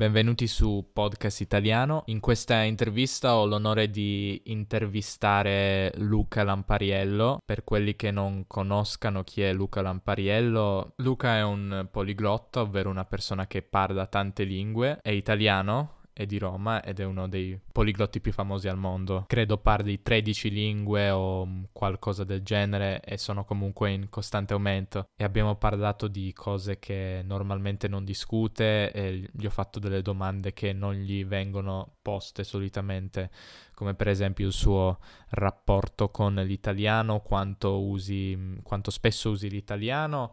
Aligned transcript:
benvenuti 0.00 0.46
su 0.46 0.88
Podcast 0.94 1.42
Italiano. 1.42 2.04
In 2.06 2.20
questa 2.20 2.62
intervista 2.62 3.36
ho 3.36 3.44
l'onore 3.44 3.90
di 3.90 4.40
intervistare 4.46 5.92
Luca 5.96 6.42
Lampariello. 6.42 7.40
Per 7.44 7.64
quelli 7.64 7.94
che 7.96 8.10
non 8.10 8.46
conoscano 8.46 9.24
chi 9.24 9.42
è 9.42 9.52
Luca 9.52 9.82
Lampariello, 9.82 10.94
Luca 10.96 11.36
è 11.36 11.42
un 11.42 11.86
poliglotta, 11.90 12.62
ovvero 12.62 12.88
una 12.88 13.04
persona 13.04 13.46
che 13.46 13.60
parla 13.60 14.06
tante 14.06 14.44
lingue, 14.44 15.00
è 15.02 15.10
italiano, 15.10 15.99
è 16.20 16.26
di 16.26 16.38
Roma 16.38 16.82
ed 16.82 17.00
è 17.00 17.04
uno 17.04 17.28
dei 17.28 17.58
poliglotti 17.72 18.20
più 18.20 18.32
famosi 18.32 18.68
al 18.68 18.76
mondo. 18.76 19.24
Credo 19.26 19.56
parli 19.56 20.02
13 20.02 20.50
lingue 20.50 21.10
o 21.10 21.66
qualcosa 21.72 22.24
del 22.24 22.42
genere 22.42 23.00
e 23.00 23.16
sono 23.16 23.44
comunque 23.44 23.90
in 23.90 24.10
costante 24.10 24.52
aumento. 24.52 25.08
E 25.16 25.24
abbiamo 25.24 25.56
parlato 25.56 26.08
di 26.08 26.32
cose 26.34 26.78
che 26.78 27.22
normalmente 27.24 27.88
non 27.88 28.04
discute 28.04 28.92
e 28.92 29.30
gli 29.32 29.46
ho 29.46 29.50
fatto 29.50 29.78
delle 29.78 30.02
domande 30.02 30.52
che 30.52 30.74
non 30.74 30.92
gli 30.92 31.24
vengono 31.24 31.96
poste 32.02 32.44
solitamente, 32.44 33.30
come 33.74 33.94
per 33.94 34.08
esempio 34.08 34.46
il 34.46 34.52
suo 34.52 34.98
rapporto 35.30 36.10
con 36.10 36.34
l'italiano, 36.34 37.20
quanto, 37.20 37.80
usi, 37.80 38.58
quanto 38.62 38.90
spesso 38.90 39.30
usi 39.30 39.48
l'italiano 39.48 40.32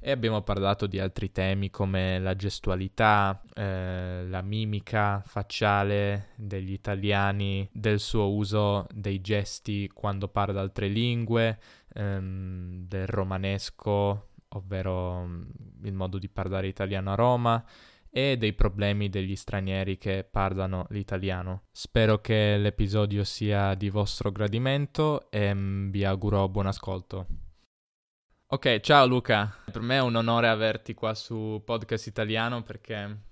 e 0.00 0.10
abbiamo 0.10 0.42
parlato 0.42 0.86
di 0.86 0.98
altri 1.00 1.32
temi 1.32 1.70
come 1.70 2.18
la 2.18 2.36
gestualità, 2.36 3.42
eh, 3.54 4.24
la 4.26 4.42
mimica 4.42 5.22
facciale 5.24 6.28
degli 6.36 6.72
italiani, 6.72 7.68
del 7.72 7.98
suo 7.98 8.32
uso 8.32 8.86
dei 8.92 9.20
gesti 9.20 9.90
quando 9.92 10.28
parla 10.28 10.60
altre 10.60 10.88
lingue, 10.88 11.58
ehm, 11.94 12.86
del 12.86 13.06
romanesco, 13.06 14.28
ovvero 14.50 15.24
mm, 15.24 15.42
il 15.84 15.92
modo 15.92 16.18
di 16.18 16.28
parlare 16.28 16.68
italiano 16.68 17.12
a 17.12 17.16
Roma 17.16 17.64
e 18.10 18.36
dei 18.38 18.54
problemi 18.54 19.08
degli 19.08 19.36
stranieri 19.36 19.98
che 19.98 20.26
parlano 20.28 20.86
l'italiano. 20.90 21.64
Spero 21.70 22.20
che 22.20 22.56
l'episodio 22.56 23.24
sia 23.24 23.74
di 23.74 23.90
vostro 23.90 24.30
gradimento 24.30 25.30
e 25.30 25.52
mm, 25.52 25.90
vi 25.90 26.04
auguro 26.04 26.48
buon 26.48 26.66
ascolto. 26.66 27.47
Ok, 28.50 28.80
ciao 28.80 29.06
Luca. 29.06 29.54
Per 29.70 29.82
me 29.82 29.96
è 29.96 30.00
un 30.00 30.14
onore 30.14 30.48
averti 30.48 30.94
qua 30.94 31.12
su 31.12 31.60
Podcast 31.62 32.06
Italiano 32.06 32.62
perché 32.62 33.24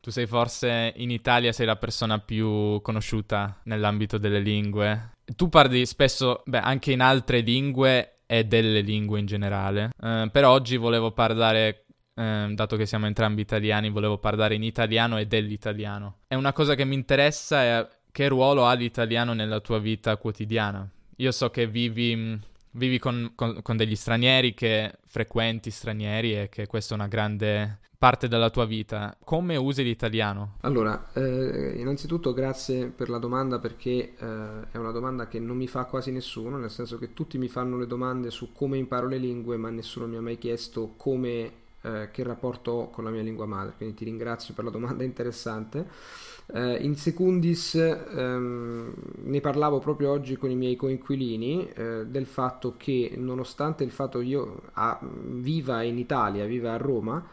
tu 0.00 0.10
sei 0.10 0.26
forse 0.26 0.92
in 0.96 1.12
Italia 1.12 1.52
sei 1.52 1.66
la 1.66 1.76
persona 1.76 2.18
più 2.18 2.80
conosciuta 2.82 3.60
nell'ambito 3.66 4.18
delle 4.18 4.40
lingue. 4.40 5.18
Tu 5.36 5.48
parli 5.48 5.86
spesso, 5.86 6.42
beh, 6.46 6.58
anche 6.58 6.90
in 6.90 7.00
altre 7.00 7.42
lingue 7.42 8.22
e 8.26 8.44
delle 8.44 8.80
lingue 8.80 9.20
in 9.20 9.26
generale. 9.26 9.90
Uh, 9.96 10.28
per 10.32 10.44
oggi 10.44 10.76
volevo 10.76 11.12
parlare, 11.12 11.84
uh, 12.14 12.52
dato 12.52 12.74
che 12.74 12.86
siamo 12.86 13.06
entrambi 13.06 13.42
italiani, 13.42 13.88
volevo 13.88 14.18
parlare 14.18 14.56
in 14.56 14.64
italiano 14.64 15.16
e 15.16 15.28
dell'italiano. 15.28 16.22
È 16.26 16.34
una 16.34 16.52
cosa 16.52 16.74
che 16.74 16.84
mi 16.84 16.96
interessa 16.96 17.62
è 17.62 17.88
che 18.10 18.26
ruolo 18.26 18.66
ha 18.66 18.72
l'italiano 18.72 19.32
nella 19.32 19.60
tua 19.60 19.78
vita 19.78 20.16
quotidiana. 20.16 20.90
Io 21.18 21.30
so 21.30 21.50
che 21.50 21.68
vivi 21.68 22.48
vivi 22.72 22.98
con, 22.98 23.32
con, 23.34 23.60
con, 23.62 23.76
degli 23.76 23.96
stranieri 23.96 24.54
che 24.54 24.98
frequenti 25.04 25.70
stranieri 25.70 26.38
e 26.38 26.48
che 26.48 26.66
questa 26.66 26.94
è 26.94 26.98
una 26.98 27.08
grande 27.08 27.78
parte 28.00 28.28
della 28.28 28.48
tua 28.48 28.64
vita. 28.64 29.14
Come 29.22 29.56
usi 29.56 29.82
l'italiano? 29.82 30.56
Allora, 30.62 31.12
eh, 31.12 31.74
innanzitutto 31.76 32.32
grazie 32.32 32.86
per 32.86 33.10
la 33.10 33.18
domanda 33.18 33.58
perché 33.58 34.14
eh, 34.16 34.70
è 34.70 34.78
una 34.78 34.90
domanda 34.90 35.28
che 35.28 35.38
non 35.38 35.58
mi 35.58 35.66
fa 35.66 35.84
quasi 35.84 36.10
nessuno, 36.10 36.56
nel 36.56 36.70
senso 36.70 36.96
che 36.96 37.12
tutti 37.12 37.36
mi 37.36 37.48
fanno 37.48 37.76
le 37.76 37.86
domande 37.86 38.30
su 38.30 38.52
come 38.52 38.78
imparo 38.78 39.06
le 39.06 39.18
lingue, 39.18 39.58
ma 39.58 39.68
nessuno 39.68 40.06
mi 40.06 40.16
ha 40.16 40.22
mai 40.22 40.38
chiesto 40.38 40.94
come, 40.96 41.59
eh, 41.82 42.10
che 42.12 42.22
rapporto 42.22 42.70
ho 42.72 42.90
con 42.90 43.04
la 43.04 43.10
mia 43.10 43.22
lingua 43.22 43.46
madre. 43.46 43.74
Quindi 43.76 43.94
ti 43.94 44.04
ringrazio 44.04 44.54
per 44.54 44.64
la 44.64 44.70
domanda 44.70 45.02
interessante. 45.04 45.88
Uh, 46.52 46.76
in 46.80 46.96
secundis 46.96 47.74
um, 47.74 48.92
ne 49.22 49.40
parlavo 49.40 49.78
proprio 49.78 50.10
oggi 50.10 50.36
con 50.36 50.50
i 50.50 50.56
miei 50.56 50.74
coinquilini 50.74 51.70
uh, 51.76 52.04
del 52.04 52.26
fatto 52.26 52.74
che 52.76 53.12
nonostante 53.16 53.84
il 53.84 53.92
fatto 53.92 54.18
che 54.18 54.24
io 54.24 54.62
a, 54.72 54.98
viva 55.00 55.82
in 55.82 55.96
Italia, 55.96 56.46
viva 56.46 56.72
a 56.72 56.76
Roma, 56.76 57.24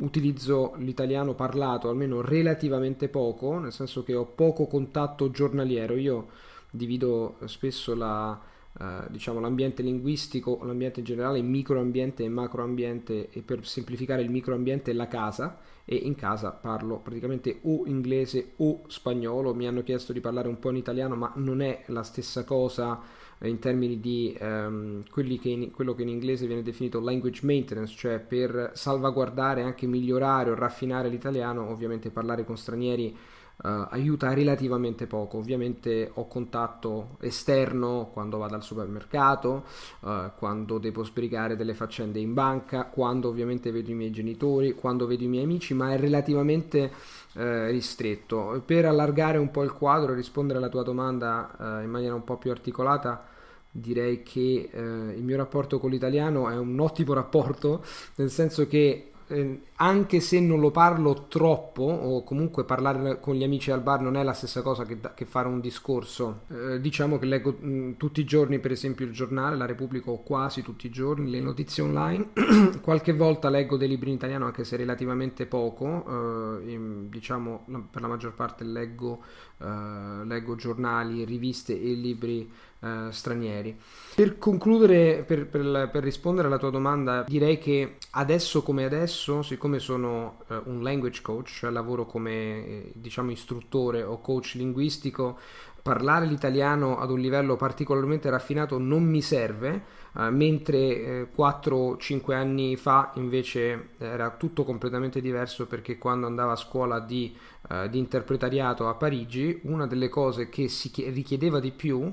utilizzo 0.00 0.74
l'italiano 0.76 1.34
parlato 1.34 1.88
almeno 1.88 2.20
relativamente 2.20 3.08
poco, 3.08 3.58
nel 3.58 3.72
senso 3.72 4.02
che 4.02 4.14
ho 4.14 4.26
poco 4.26 4.66
contatto 4.66 5.30
giornaliero. 5.30 5.96
Io 5.96 6.28
divido 6.70 7.36
spesso 7.46 7.94
la, 7.94 8.38
uh, 8.78 9.10
diciamo, 9.10 9.40
l'ambiente 9.40 9.82
linguistico, 9.82 10.60
l'ambiente 10.62 11.00
in 11.00 11.06
generale, 11.06 11.42
microambiente 11.42 12.24
e 12.24 12.28
macroambiente 12.28 13.28
e 13.30 13.42
per 13.42 13.66
semplificare 13.66 14.22
il 14.22 14.30
microambiente 14.30 14.90
è 14.90 14.94
la 14.94 15.08
casa 15.08 15.58
e 15.84 15.96
in 15.96 16.14
casa 16.14 16.50
parlo 16.50 16.98
praticamente 16.98 17.60
o 17.62 17.86
inglese 17.86 18.52
o 18.56 18.82
spagnolo. 18.88 19.54
Mi 19.54 19.66
hanno 19.66 19.82
chiesto 19.82 20.12
di 20.12 20.20
parlare 20.20 20.48
un 20.48 20.58
po' 20.58 20.70
in 20.70 20.76
italiano, 20.76 21.16
ma 21.16 21.32
non 21.36 21.62
è 21.62 21.84
la 21.86 22.02
stessa 22.02 22.44
cosa 22.44 23.00
eh, 23.38 23.48
in 23.48 23.58
termini 23.58 24.00
di 24.00 24.36
um, 24.40 25.02
che 25.12 25.48
in, 25.48 25.70
quello 25.70 25.94
che 25.94 26.02
in 26.02 26.08
inglese 26.08 26.46
viene 26.46 26.62
definito 26.62 27.00
language 27.00 27.44
maintenance, 27.44 27.94
cioè 27.96 28.18
per 28.18 28.72
salvaguardare, 28.74 29.62
anche 29.62 29.86
migliorare 29.86 30.50
o 30.50 30.54
raffinare 30.54 31.08
l'italiano, 31.08 31.70
ovviamente 31.70 32.10
parlare 32.10 32.44
con 32.44 32.56
stranieri 32.56 33.16
Uh, 33.60 33.88
aiuta 33.90 34.32
relativamente 34.34 35.08
poco. 35.08 35.38
Ovviamente 35.38 36.08
ho 36.14 36.28
contatto 36.28 37.16
esterno 37.18 38.08
quando 38.12 38.38
vado 38.38 38.54
al 38.54 38.62
supermercato, 38.62 39.64
uh, 40.02 40.30
quando 40.36 40.78
devo 40.78 41.02
sbrigare 41.02 41.56
delle 41.56 41.74
faccende 41.74 42.20
in 42.20 42.34
banca, 42.34 42.84
quando 42.84 43.26
ovviamente 43.26 43.72
vedo 43.72 43.90
i 43.90 43.94
miei 43.94 44.12
genitori, 44.12 44.74
quando 44.74 45.08
vedo 45.08 45.24
i 45.24 45.26
miei 45.26 45.42
amici, 45.42 45.74
ma 45.74 45.92
è 45.92 45.98
relativamente 45.98 46.92
uh, 47.34 47.66
ristretto. 47.66 48.62
Per 48.64 48.84
allargare 48.84 49.38
un 49.38 49.50
po' 49.50 49.64
il 49.64 49.72
quadro 49.72 50.12
e 50.12 50.14
rispondere 50.14 50.60
alla 50.60 50.68
tua 50.68 50.84
domanda 50.84 51.80
in 51.82 51.90
maniera 51.90 52.14
un 52.14 52.22
po' 52.22 52.36
più 52.36 52.52
articolata, 52.52 53.26
direi 53.72 54.22
che 54.22 54.70
il 54.72 55.24
mio 55.24 55.36
rapporto 55.36 55.80
con 55.80 55.90
l'italiano 55.90 56.48
è 56.48 56.56
un 56.56 56.78
ottimo 56.78 57.12
rapporto, 57.12 57.82
nel 58.14 58.30
senso 58.30 58.68
che 58.68 59.10
eh, 59.28 59.60
anche 59.76 60.20
se 60.20 60.40
non 60.40 60.60
lo 60.60 60.70
parlo 60.70 61.26
troppo, 61.28 61.82
o 61.82 62.24
comunque 62.24 62.64
parlare 62.64 63.20
con 63.20 63.34
gli 63.34 63.44
amici 63.44 63.70
al 63.70 63.82
bar 63.82 64.00
non 64.00 64.16
è 64.16 64.22
la 64.22 64.32
stessa 64.32 64.62
cosa 64.62 64.84
che, 64.84 64.98
che 65.14 65.24
fare 65.24 65.48
un 65.48 65.60
discorso, 65.60 66.40
eh, 66.48 66.80
diciamo 66.80 67.18
che 67.18 67.26
leggo 67.26 67.56
mh, 67.58 67.68
mm, 67.68 67.92
tutti 67.96 68.20
i 68.20 68.24
giorni, 68.24 68.58
per 68.58 68.70
esempio, 68.70 69.04
il 69.04 69.12
giornale, 69.12 69.56
la 69.56 69.66
Repubblica, 69.66 70.10
o 70.10 70.22
quasi 70.22 70.62
tutti 70.62 70.86
i 70.86 70.90
giorni, 70.90 71.30
le 71.30 71.40
notizie 71.40 71.82
online. 71.82 72.30
Qualche 72.80 73.12
volta 73.12 73.48
leggo 73.48 73.76
dei 73.76 73.88
libri 73.88 74.10
in 74.10 74.16
italiano, 74.16 74.46
anche 74.46 74.64
se 74.64 74.76
relativamente 74.76 75.46
poco, 75.46 76.58
eh, 76.58 76.70
in, 76.70 77.08
diciamo 77.08 77.64
per 77.90 78.00
la 78.00 78.08
maggior 78.08 78.34
parte 78.34 78.64
leggo, 78.64 79.22
eh, 79.60 80.24
leggo 80.24 80.56
giornali, 80.56 81.24
riviste 81.24 81.72
e 81.72 81.92
libri 81.94 82.50
eh, 82.80 83.08
stranieri. 83.10 83.76
Per 84.14 84.38
concludere, 84.38 85.24
per, 85.26 85.46
per, 85.46 85.90
per, 85.90 86.02
rispondere 86.02 86.46
alla 86.46 86.58
tua 86.58 86.70
domanda, 86.70 87.24
direi 87.26 87.58
che 87.58 87.96
adesso 88.10 88.62
come 88.62 88.84
adesso, 88.84 89.42
siccome 89.42 89.78
sono 89.78 90.38
eh, 90.48 90.60
un 90.64 90.82
language 90.82 91.22
coach, 91.22 91.48
cioè 91.58 91.70
lavoro 91.70 92.06
come 92.06 92.30
eh, 92.32 92.92
diciamo 92.94 93.30
istruttore 93.30 94.02
o 94.02 94.20
coach 94.20 94.52
linguistico, 94.54 95.38
parlare 95.82 96.26
l'italiano 96.26 96.98
ad 96.98 97.10
un 97.10 97.18
livello 97.18 97.56
particolarmente 97.56 98.30
raffinato 98.30 98.78
non 98.78 99.04
mi 99.04 99.22
serve, 99.22 99.82
Uh, 100.18 100.30
mentre 100.32 100.78
eh, 100.78 101.28
4-5 101.32 102.32
anni 102.32 102.74
fa 102.74 103.12
invece 103.14 103.90
era 103.98 104.30
tutto 104.30 104.64
completamente 104.64 105.20
diverso 105.20 105.68
perché 105.68 105.96
quando 105.96 106.26
andavo 106.26 106.50
a 106.50 106.56
scuola 106.56 106.98
di, 106.98 107.36
uh, 107.68 107.86
di 107.86 107.98
interpretariato 107.98 108.88
a 108.88 108.94
Parigi 108.94 109.60
una 109.62 109.86
delle 109.86 110.08
cose 110.08 110.48
che 110.48 110.66
si 110.66 110.90
richiedeva 111.08 111.60
di 111.60 111.70
più 111.70 112.12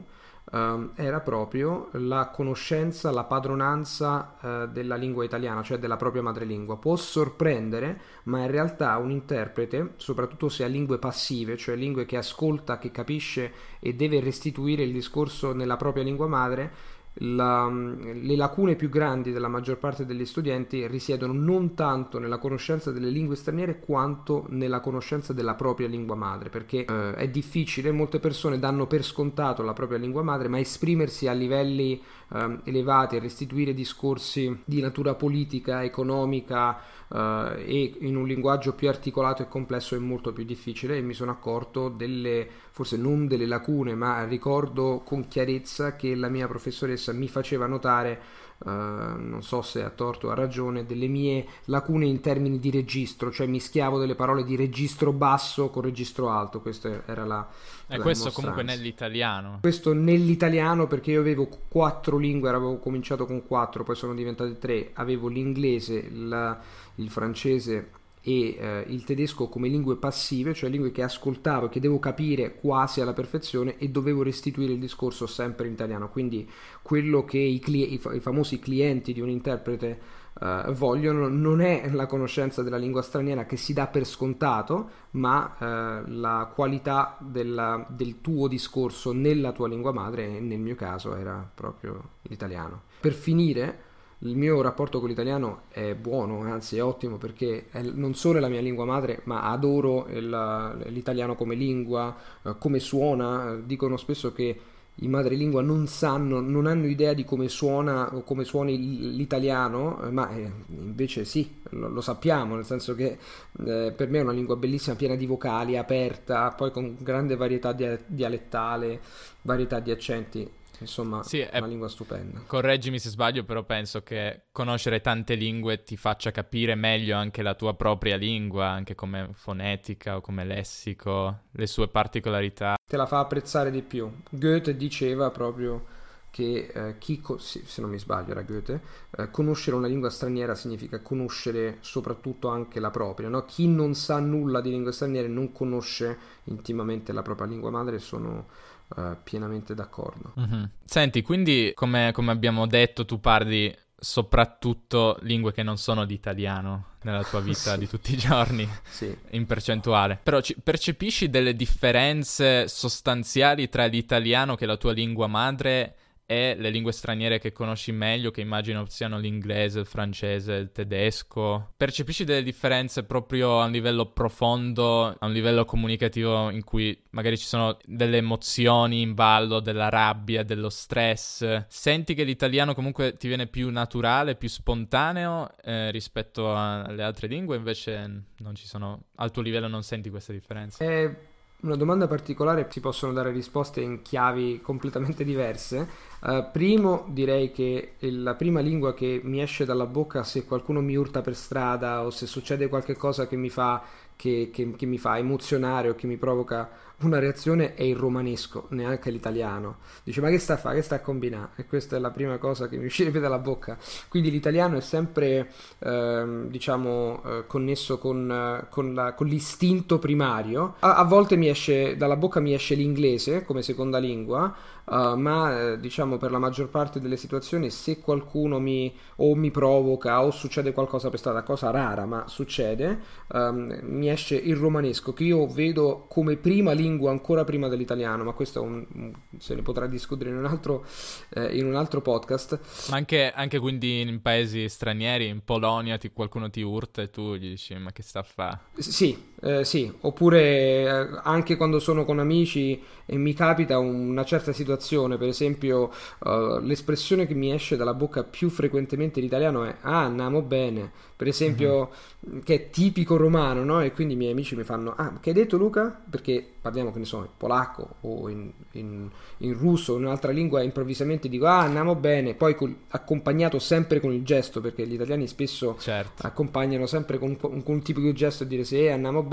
um, 0.52 0.92
era 0.96 1.20
proprio 1.20 1.90
la 1.94 2.30
conoscenza, 2.30 3.12
la 3.12 3.24
padronanza 3.24 4.36
uh, 4.40 4.68
della 4.68 4.96
lingua 4.96 5.24
italiana, 5.24 5.64
cioè 5.64 5.78
della 5.78 5.98
propria 5.98 6.22
madrelingua. 6.22 6.78
Può 6.78 6.96
sorprendere, 6.96 8.00
ma 8.24 8.40
in 8.40 8.52
realtà 8.52 8.96
un 8.98 9.12
interprete, 9.12 9.94
soprattutto 9.98 10.50
se 10.50 10.64
ha 10.64 10.68
lingue 10.68 10.98
passive, 10.98 11.58
cioè 11.58 11.76
lingue 11.76 12.06
che 12.06 12.18
ascolta, 12.18 12.78
che 12.78 12.91
capisce 12.91 13.52
e 13.79 13.94
deve 13.94 14.20
restituire 14.20 14.84
il 14.84 14.91
discorso 14.91 15.53
nella 15.53 15.78
propria 15.78 16.03
lingua 16.03 16.28
madre, 16.28 16.94
la, 17.20 17.70
le 17.70 18.35
lacune 18.35 18.76
più 18.76 18.90
grandi 18.90 19.32
della 19.32 19.47
maggior 19.47 19.78
parte 19.78 20.06
degli 20.06 20.26
studenti 20.26 20.85
risiedono 20.88 21.34
non 21.34 21.73
tanto 21.73 22.20
nella 22.20 22.38
conoscenza 22.38 22.91
delle 22.91 23.09
lingue 23.09 23.35
straniere 23.35 23.79
quanto 23.79 24.46
nella 24.50 24.82
conoscenza 24.82 25.32
della 25.32 25.56
propria 25.56 25.88
lingua 25.88 26.16
madre, 26.16 26.50
perché 26.50 26.85
eh, 26.85 27.14
è 27.14 27.28
difficile, 27.29 27.91
molte 27.91 28.20
persone 28.20 28.59
danno 28.59 28.88
per 28.88 29.03
scontato 29.03 29.64
la 29.64 29.73
propria 29.73 29.97
lingua 29.97 30.23
madre, 30.23 30.47
ma 30.47 30.59
esprimersi 30.59 31.28
a 31.28 31.34
livelli 31.34 32.02
eh, 32.34 32.60
elevati, 32.64 33.16
a 33.16 33.20
restituire 33.20 33.74
discorsi 33.74 34.62
di 34.66 34.82
natura 34.82 35.16
politica, 35.16 35.84
economica, 35.84 36.80
uh, 37.08 37.18
e 37.58 37.96
in 38.00 38.16
un 38.16 38.26
linguaggio 38.26 38.74
più 38.74 38.88
articolato 38.88 39.44
e 39.44 39.48
complesso 39.48 39.96
è 39.96 40.00
molto 40.00 40.34
più 40.34 40.44
difficile 40.44 40.98
e 40.98 41.02
mi 41.02 41.14
sono 41.14 41.32
accorto 41.32 41.90
delle, 41.90 42.48
forse 42.72 42.98
non 42.98 43.28
delle 43.28 43.46
lacune, 43.46 43.96
ma 43.96 44.26
ricordo 44.26 45.02
con 45.06 45.28
chiarezza 45.28 45.96
che 45.96 46.16
la 46.16 46.30
mia 46.30 46.48
professoressa 46.48 47.14
mi 47.14 47.28
faceva 47.28 47.68
notare 47.68 48.44
Uh, 48.57 48.69
non 48.69 49.41
so 49.41 49.61
se 49.61 49.84
a 49.84 49.90
torto 49.90 50.28
o 50.28 50.31
a 50.31 50.34
ragione, 50.34 50.85
delle 50.85 51.07
mie 51.07 51.46
lacune 51.66 52.05
in 52.05 52.22
termini 52.22 52.57
di 52.57 52.72
registro, 52.72 53.29
cioè 53.29 53.47
mischiavo 53.47 53.99
delle 53.99 54.16
parole 54.16 54.46
di 54.46 54.55
registro 54.55 55.11
basso 55.11 55.69
con 55.69 55.84
registro 55.84 56.29
alto, 56.29 56.61
questa 56.61 57.03
era 57.05 57.25
la... 57.25 57.47
E 57.87 57.99
questo 57.99 58.31
comunque 58.31 58.63
nell'italiano? 58.63 59.59
Questo 59.61 59.93
nell'italiano 59.93 60.87
perché 60.87 61.11
io 61.11 61.19
avevo 61.19 61.49
quattro 61.67 62.17
lingue, 62.17 62.49
avevo 62.49 62.79
cominciato 62.79 63.25
con 63.25 63.46
quattro, 63.46 63.84
poi 63.84 63.96
sono 63.96 64.13
diventate 64.13 64.57
tre, 64.57 64.91
avevo 64.93 65.28
l'inglese, 65.28 65.96
il, 65.96 66.57
il 66.96 67.09
francese 67.09 67.90
e 68.28 68.58
eh, 68.60 68.86
il 68.88 69.04
tedesco 69.04 69.48
come 69.48 69.68
lingue 69.68 69.98
passive, 69.98 70.56
cioè 70.56 70.68
lingue 70.72 70.92
che 70.92 71.04
ascoltavo, 71.04 71.70
che 71.70 71.80
devo 71.80 72.00
capire 72.00 72.56
quasi 72.56 73.00
alla 73.00 73.14
perfezione 73.14 73.78
e 73.78 73.90
dovevo 73.90 74.24
restituire 74.24 74.74
il 74.74 74.80
discorso 74.80 75.28
sempre 75.28 75.68
in 75.68 75.74
italiano. 75.74 76.10
Quindi 76.10 76.50
quello 76.82 77.24
che 77.24 77.38
i, 77.38 77.60
cli- 77.60 77.94
i, 77.94 77.98
fa- 78.00 78.16
i 78.16 78.20
famosi 78.20 78.58
clienti 78.58 79.14
di 79.14 79.22
un 79.22 79.30
interprete 79.30 80.00
uh, 80.40 80.72
vogliono 80.72 81.28
non 81.28 81.62
è 81.62 81.88
la 81.92 82.08
conoscenza 82.08 82.64
della 82.64 82.78
lingua 82.78 83.04
straniera 83.04 83.46
che 83.46 83.58
si 83.58 83.74
dà 83.74 83.86
per 83.86 84.06
scontato, 84.06 84.90
ma 85.12 85.56
uh, 85.60 86.10
la 86.10 86.52
qualità 86.52 87.18
della, 87.20 87.86
del 87.88 88.22
tuo 88.22 88.48
discorso 88.48 89.12
nella 89.14 89.52
tua 89.52 89.68
lingua 89.68 89.92
madre 89.92 90.38
e 90.38 90.40
nel 90.40 90.60
mio 90.60 90.76
caso 90.76 91.16
era 91.16 91.48
proprio 91.54 92.02
l'italiano. 92.24 92.82
Per 93.00 93.14
finire, 93.14 93.80
il 94.20 94.35
mio 94.35 94.62
rapporto 94.62 95.00
con 95.00 95.09
l'italiano 95.09 95.64
è 95.70 95.94
buono, 95.94 96.41
anzi 96.41 96.78
è 96.78 96.84
ottimo 96.84 97.17
perché 97.17 97.66
è 97.70 97.82
non 97.82 98.16
solo 98.16 98.38
è 98.38 98.41
la 98.41 98.47
mia 98.47 98.62
lingua 98.62 98.85
madre, 98.85 99.22
ma 99.26 99.52
adoro 99.52 100.08
il, 100.08 100.85
l'italiano 100.88 101.35
come 101.35 101.56
lingua, 101.56 102.16
uh, 102.44 102.58
come 102.58 102.79
suona. 102.79 103.59
Dicono 103.64 103.97
spesso 103.97 104.32
che 104.32 104.59
i 105.00 105.08
madrelingua 105.08 105.62
non 105.62 105.88
sanno, 105.88 106.40
non 106.40 106.67
hanno 106.67 106.88
idea 106.88 107.14
di 107.14 107.26
come 107.26 107.50
suona 107.50 108.16
o 108.16 108.23
come 108.23 108.46
suoni 108.46 109.14
l'italiano, 109.16 110.02
eh, 110.03 110.09
ma 110.09 110.29
eh, 110.29 110.50
invece 110.70 111.26
sì, 111.26 111.62
lo, 111.72 111.90
lo, 111.90 112.00
sappiamo, 112.00 112.56
nel 112.56 112.64
senso 112.64 112.96
che 112.96 113.17
eh, 113.66 113.94
per 113.94 114.09
me 114.09 114.20
è 114.20 114.22
una 114.22 114.32
lingua 114.32 114.56
bellissima, 114.56 114.96
piena 114.96 115.16
di 115.16 115.26
vocali, 115.26 115.76
aperta, 115.76 116.52
poi 116.52 116.72
con 116.72 116.96
grande 117.00 117.35
varietà 117.35 117.73
dialettale, 117.73 119.02
varietà 119.41 119.79
di 119.79 119.91
accenti. 119.91 120.50
Insomma, 120.80 121.24
sì, 121.24 121.40
è 121.40 121.58
una 121.58 121.68
lingua 121.68 121.88
stupenda. 121.88 122.42
Correggimi 122.46 123.00
se 123.00 123.10
sbaglio, 123.10 123.44
però 123.44 123.64
penso 123.64 124.04
che 124.04 124.46
conoscere 124.52 125.02
tante 125.02 125.36
lingue 125.36 125.84
ti 125.84 125.98
faccia 125.98 126.32
capire 126.32 126.76
meglio 126.76 127.18
anche 127.18 127.42
la 127.42 127.56
tua 127.56 127.74
propria 127.76 128.18
lingua, 128.18 128.68
anche 128.68 128.96
come 128.96 129.30
fonetica 129.34 130.18
o 130.18 130.22
come 130.22 130.44
lessico, 130.44 131.44
le 131.52 131.68
sue 131.68 131.88
particolarità. 131.88 132.76
Te 132.88 132.98
la 132.98 133.06
fa 133.06 133.20
apprezzare 133.20 133.72
di 133.72 133.82
più. 133.82 134.12
Goethe 134.30 134.76
diceva 134.76 135.30
proprio 135.32 135.94
che 136.36 136.70
eh, 136.74 136.98
chi, 136.98 137.22
co- 137.22 137.38
se 137.38 137.64
non 137.80 137.90
mi 137.90 137.98
sbaglio 137.98 138.32
era 138.32 138.42
Goethe, 138.42 138.82
eh, 139.12 139.32
conoscere 139.32 139.78
una 139.78 139.88
lingua 139.88 140.10
straniera 140.10 140.54
significa 140.54 141.00
conoscere 141.00 141.78
soprattutto 141.80 142.50
anche 142.50 142.82
la 142.82 142.92
propria. 142.92 143.30
No? 143.30 143.46
Chi 143.46 143.70
non 143.70 143.94
sa 143.94 144.20
nulla 144.20 144.60
di 144.60 144.70
lingue 144.70 144.92
straniere 144.92 145.30
non 145.30 145.54
conosce 145.54 146.18
intimamente 146.44 147.14
la 147.14 147.22
propria 147.22 147.48
lingua 147.48 147.70
madre, 147.70 148.00
sono 148.00 148.48
uh, 148.96 149.17
pienamente 149.23 149.73
d'accordo. 149.73 150.34
Mm-hmm. 150.40 150.64
Senti, 150.84 151.22
quindi 151.22 151.72
come, 151.76 152.11
come 152.14 152.32
abbiamo 152.32 152.67
detto, 152.67 153.05
tu 153.05 153.20
parli 153.20 153.76
soprattutto 153.97 155.17
lingue 155.22 155.52
che 155.52 155.64
non 155.64 155.78
sono 155.78 156.05
di 156.05 156.14
italiano 156.14 156.90
nella 157.02 157.23
tua 157.23 157.40
vita 157.41 157.73
sì. 157.73 157.78
di 157.78 157.87
tutti 157.87 158.14
i 158.14 158.17
giorni 158.17 158.70
sì. 158.87 159.16
in 159.32 159.46
percentuale 159.46 160.20
però 160.22 160.41
ci, 160.41 160.55
percepisci 160.61 161.29
delle 161.29 161.55
differenze 161.55 162.67
sostanziali 162.67 163.70
tra 163.70 163.85
l'italiano 163.85 164.55
che 164.55 164.66
è 164.66 164.67
la 164.67 164.78
tua 164.78 164.91
lingua 164.91 165.28
madre 165.28 165.96
e 166.26 166.56
le 166.58 166.70
lingue 166.70 166.92
straniere 166.92 167.40
che 167.40 167.52
conosci 167.52 167.92
meglio, 167.92 168.32
che 168.32 168.42
immagino 168.42 168.86
siano 168.88 169.20
l'inglese, 169.20 169.80
il 169.80 169.86
francese, 169.86 170.54
il 170.54 170.72
tedesco. 170.72 171.74
Percepisci 171.78 172.24
delle 172.24 172.44
differenze 172.44 173.04
proprio 173.04 173.62
a 173.62 173.66
un 173.66 173.72
livello 173.72 174.08
profondo, 174.08 175.06
a 175.06 175.26
un 175.26 175.32
livello 175.32 175.66
comunicativo 175.66 176.50
in 176.50 176.64
cui 176.64 177.00
magari 177.12 177.38
ci 177.38 177.46
sono 177.46 177.78
delle 177.86 178.18
emozioni 178.18 179.02
in 179.02 179.14
ballo, 179.14 179.60
della 179.60 179.90
rabbia, 179.90 180.44
dello 180.44 180.70
stress. 180.70 181.66
Senti 181.68 182.16
che 182.16 182.24
l'italiano 182.24 182.74
comunque 182.74 183.16
ti 183.18 183.28
viene 183.28 183.48
più 183.48 183.70
naturale, 183.70 184.36
più 184.36 184.50
spontaneo 184.50 185.52
eh, 185.64 185.92
rispetto 185.92 186.56
alle 186.56 187.04
altre 187.04 187.28
lingue, 187.28 187.56
invece 187.56 188.24
non 188.38 188.56
ci 188.56 188.66
sono, 188.66 189.06
al 189.16 189.32
tuo 189.32 189.42
livello 189.42 189.68
non 189.68 189.84
senti 189.84 190.10
queste 190.10 190.34
differenze? 190.34 190.86
Eh 190.86 191.34
una 191.61 191.75
domanda 191.75 192.07
particolare 192.07 192.67
si 192.69 192.79
possono 192.79 193.13
dare 193.13 193.31
risposte 193.31 193.81
in 193.81 194.02
chiavi 194.02 194.59
completamente 194.61 195.23
diverse. 195.23 195.87
Uh, 196.22 196.46
primo 196.52 197.05
direi 197.09 197.52
che 197.52 197.93
la 197.99 198.35
prima 198.35 198.59
lingua 198.59 198.93
che 198.93 199.22
mi 199.23 199.41
esce 199.41 199.66
dalla 199.66 199.85
bocca 199.85 200.23
se 200.23 200.46
qualcuno 200.46 200.81
mi 200.81 200.96
urta 200.96 201.22
per 201.22 201.35
strada 201.35 202.03
o 202.03 202.09
se 202.09 202.28
succede 202.28 202.67
qualcosa 202.67 203.28
che 203.28 203.35
mi 203.35 203.49
fa, 203.49 203.84
che, 204.16 204.49
che, 204.53 204.72
che 204.75 204.85
mi 204.85 204.97
fa 204.97 205.17
emozionare 205.17 205.90
o 205.90 205.96
che 205.96 206.07
mi 206.07 206.17
provoca 206.17 206.69
una 207.02 207.20
reazione 207.20 207.74
è 207.74 207.84
il 207.84 207.96
romanesco, 207.96 208.68
neanche 208.70 209.12
l'italiano. 209.12 209.78
Dice 210.03 210.22
ma 210.22 210.30
che 210.30 210.40
sta 210.40 210.53
a 210.53 210.58
fare, 210.58 210.76
che 210.76 210.82
sta 210.82 210.96
a 210.96 211.00
combinare? 211.00 211.50
E 211.58 211.66
questa 211.66 211.96
è 211.96 212.00
la 212.00 212.12
prima 212.12 212.38
cosa 212.38 212.68
che 212.68 212.78
mi 212.78 212.86
uscirebbe 212.86 213.20
dalla 213.20 213.40
bocca. 213.40 213.78
Quindi 214.08 214.32
l'italiano 214.32 214.78
è 214.78 214.82
sempre, 214.82 215.52
eh, 215.80 216.46
diciamo, 216.47 217.22
eh, 217.26 217.44
connesso 217.47 217.97
con, 217.97 218.32
eh, 218.32 218.68
con, 218.70 218.94
la, 218.94 219.14
con, 219.14 219.28
l'istinto 219.28 220.00
primario. 220.00 220.76
A, 220.80 220.96
a 220.96 221.03
volte 221.03 221.36
mi 221.36 221.50
esce, 221.50 221.97
dalla 221.97 222.16
bocca 222.16 222.40
mi 222.40 222.53
esce 222.53 222.76
l'inglese 222.76 223.44
come 223.44 223.62
seconda 223.62 223.98
lingua, 223.98 224.56
Uh, 224.86 225.16
ma 225.16 225.72
eh, 225.72 225.80
diciamo 225.80 226.18
per 226.18 226.30
la 226.30 226.38
maggior 226.38 226.70
parte 226.70 227.00
delle 227.02 227.18
situazioni 227.18 227.72
se 227.72 228.00
qualcuno 228.00 228.59
mi 228.59 228.96
o 229.16 229.34
mi 229.34 229.50
provoca 229.50 230.24
o 230.24 230.30
succede 230.30 230.74
qualcosa 230.74 231.09
per 231.09 231.18
strada, 231.18 231.41
cosa 231.41 231.72
rara 231.72 232.06
ma 232.06 232.26
succede, 232.28 233.00
um, 233.34 233.80
mi 233.82 234.12
esce 234.12 234.36
il 234.36 234.56
romanesco 234.56 235.12
che 235.12 235.24
io 235.24 235.48
vedo 235.48 236.06
come 236.08 236.36
prima 236.36 236.72
lingua 236.74 236.84
ancora 236.87 237.43
prima 237.43 237.67
dell'italiano, 237.67 238.23
ma 238.23 238.34
questo 238.34 238.61
un, 238.61 239.14
se 239.37 239.55
ne 239.55 239.61
potrà 239.61 239.87
discutere 239.87 240.29
in 240.29 240.37
un 240.37 240.46
altro, 240.46 240.85
eh, 241.29 241.58
in 241.58 241.66
un 241.66 241.76
altro 241.76 242.02
podcast. 242.02 242.59
Ma 242.90 242.97
anche, 242.97 243.32
anche, 243.32 243.59
quindi 243.59 244.02
in 244.02 244.22
paesi 244.22 244.67
stranieri, 244.70 245.28
in 245.28 245.43
Polonia 245.43 245.97
ti, 245.97 246.11
qualcuno 246.11 246.49
ti 246.49 246.61
urta 246.61 247.02
e 247.02 247.09
tu 247.09 247.35
gli 247.35 247.49
dici 247.49 247.76
ma 247.76 247.91
che 247.91 248.02
sta 248.02 248.20
a 248.20 248.23
fare? 248.23 248.59
Sì, 248.78 249.34
eh, 249.41 249.66
sì, 249.66 249.91
oppure 250.02 250.41
eh, 250.84 251.20
anche 251.23 251.58
quando 251.58 251.79
sono 251.79 252.05
con 252.05 252.20
amici 252.20 252.82
e 253.05 253.17
mi 253.17 253.34
capita 253.34 253.78
una 253.78 254.23
certa 254.23 254.52
situazione, 254.53 255.17
per 255.17 255.28
esempio 255.28 255.91
uh, 256.20 256.58
l'espressione 256.60 257.27
che 257.27 257.36
mi 257.36 257.53
esce 257.53 257.75
dalla 257.75 257.93
bocca 257.93 258.24
più 258.24 258.50
frequentemente 258.50 259.20
in 259.20 259.25
italiano 259.25 259.63
è 259.63 259.75
ah 259.82 260.05
andiamo 260.05 260.41
bene, 260.41 260.91
per 261.15 261.27
esempio 261.27 261.91
mm-hmm. 262.27 262.39
che 262.41 262.55
è 262.55 262.70
tipico 262.72 263.15
romano, 263.15 263.63
no? 263.63 263.82
E 263.82 263.91
quindi 263.91 264.15
i 264.15 264.17
miei 264.17 264.32
amici 264.32 264.55
mi 264.55 264.63
fanno 264.63 264.96
ah 264.98 265.20
che 265.22 265.29
hai 265.29 265.36
detto 265.36 265.58
Luca? 265.58 266.01
Perché 266.10 266.43
parliamo 266.60 266.91
che 266.91 266.98
ne 266.98 267.05
so 267.05 267.17
in 267.17 267.29
polacco 267.38 267.98
o 268.01 268.27
in, 268.27 268.51
in, 268.71 269.07
in 269.38 269.53
russo 269.53 269.93
o 269.93 269.98
in 269.98 270.05
un'altra 270.05 270.31
lingua 270.31 270.63
improvvisamente 270.63 271.29
dico 271.29 271.45
ah 271.45 271.62
andiamo 271.62 271.93
bene, 271.93 272.33
poi 272.33 272.55
col, 272.55 272.75
accompagnato 272.88 273.60
sempre 273.60 274.00
con 274.00 274.13
il 274.13 274.24
gesto 274.24 274.62
perché 274.62 274.88
gli 274.88 274.93
italiani 274.93 275.27
spesso 275.27 275.75
certo. 275.79 276.25
accompagnano 276.25 276.88
sempre 276.88 277.19
con, 277.19 277.38
con, 277.38 277.62
con 277.62 277.75
un 277.75 277.81
tipico 277.83 278.12
gesto 278.13 278.43
e 278.43 278.48
dire 278.48 278.63
sì 278.63 278.88
andiamo 278.88 279.21
bene 279.21 279.25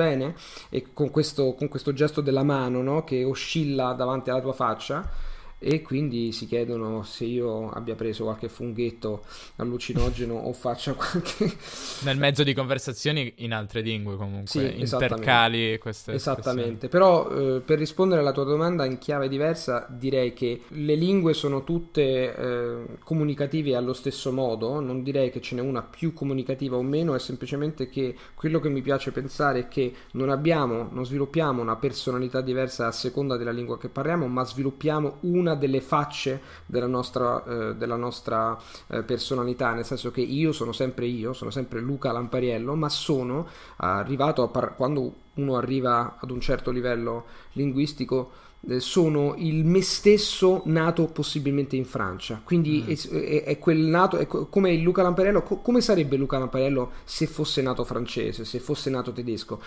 e 0.68 0.92
con 0.92 1.10
questo, 1.10 1.54
con 1.54 1.68
questo 1.68 1.92
gesto 1.92 2.20
della 2.20 2.42
mano 2.42 2.82
no? 2.82 3.04
che 3.04 3.24
oscilla 3.24 3.92
davanti 3.92 4.30
alla 4.30 4.40
tua 4.40 4.52
faccia 4.52 5.30
e 5.62 5.80
quindi 5.80 6.32
si 6.32 6.46
chiedono 6.46 7.04
se 7.04 7.24
io 7.24 7.70
abbia 7.70 7.94
preso 7.94 8.24
qualche 8.24 8.48
funghetto 8.48 9.24
allucinogeno 9.56 10.34
o 10.34 10.52
faccia 10.52 10.94
qualche... 10.94 11.56
Nel 12.02 12.18
mezzo 12.18 12.42
di 12.42 12.52
conversazioni 12.52 13.32
in 13.36 13.52
altre 13.52 13.80
lingue 13.80 14.16
comunque, 14.16 14.46
sì, 14.46 14.80
intercali 14.80 15.78
queste 15.78 16.14
Esattamente, 16.14 16.88
però 16.88 17.30
eh, 17.30 17.60
per 17.60 17.78
rispondere 17.78 18.20
alla 18.20 18.32
tua 18.32 18.44
domanda 18.44 18.84
in 18.84 18.98
chiave 18.98 19.28
diversa 19.28 19.86
direi 19.88 20.32
che 20.32 20.62
le 20.68 20.94
lingue 20.96 21.32
sono 21.32 21.62
tutte 21.62 22.34
eh, 22.34 22.98
comunicative 23.04 23.76
allo 23.76 23.92
stesso 23.92 24.32
modo, 24.32 24.80
non 24.80 25.04
direi 25.04 25.30
che 25.30 25.40
ce 25.40 25.54
n'è 25.54 25.60
una 25.60 25.82
più 25.82 26.12
comunicativa 26.12 26.76
o 26.76 26.82
meno, 26.82 27.14
è 27.14 27.18
semplicemente 27.20 27.88
che 27.88 28.16
quello 28.34 28.58
che 28.58 28.68
mi 28.68 28.82
piace 28.82 29.12
pensare 29.12 29.60
è 29.60 29.68
che 29.68 29.92
non 30.12 30.28
abbiamo, 30.28 30.88
non 30.90 31.06
sviluppiamo 31.06 31.62
una 31.62 31.76
personalità 31.76 32.40
diversa 32.40 32.88
a 32.88 32.92
seconda 32.92 33.36
della 33.36 33.52
lingua 33.52 33.78
che 33.78 33.88
parliamo, 33.88 34.26
ma 34.26 34.44
sviluppiamo 34.44 35.18
una 35.20 35.51
una 35.52 35.54
delle 35.54 35.80
facce 35.80 36.40
della 36.66 36.86
nostra, 36.86 37.44
eh, 37.44 37.74
della 37.76 37.96
nostra 37.96 38.58
eh, 38.88 39.02
personalità, 39.02 39.72
nel 39.72 39.84
senso 39.84 40.10
che 40.10 40.20
io 40.20 40.52
sono 40.52 40.72
sempre 40.72 41.06
io, 41.06 41.32
sono 41.32 41.50
sempre 41.50 41.80
Luca 41.80 42.12
Lampariello, 42.12 42.74
ma 42.74 42.88
sono 42.88 43.46
arrivato 43.76 44.42
a 44.42 44.48
par- 44.48 44.74
quando 44.76 45.21
uno 45.34 45.56
arriva 45.56 46.18
ad 46.20 46.30
un 46.30 46.40
certo 46.40 46.70
livello 46.70 47.24
linguistico 47.52 48.30
eh, 48.68 48.78
sono 48.78 49.34
il 49.38 49.64
me 49.64 49.82
stesso 49.82 50.62
nato 50.66 51.06
possibilmente 51.06 51.74
in 51.74 51.84
Francia. 51.84 52.40
Quindi 52.44 52.84
mm. 52.86 53.16
è, 53.16 53.44
è, 53.44 53.58
quel 53.58 53.78
nato, 53.78 54.18
è 54.18 54.26
come 54.26 54.76
Luca 54.76 55.02
Lamparello. 55.02 55.42
Co- 55.42 55.56
come 55.56 55.80
sarebbe 55.80 56.16
Luca 56.16 56.38
Lamparello 56.38 56.92
se 57.04 57.26
fosse 57.26 57.60
nato 57.60 57.82
francese, 57.84 58.44
se 58.44 58.60
fosse 58.60 58.88
nato 58.90 59.12
tedesco? 59.12 59.60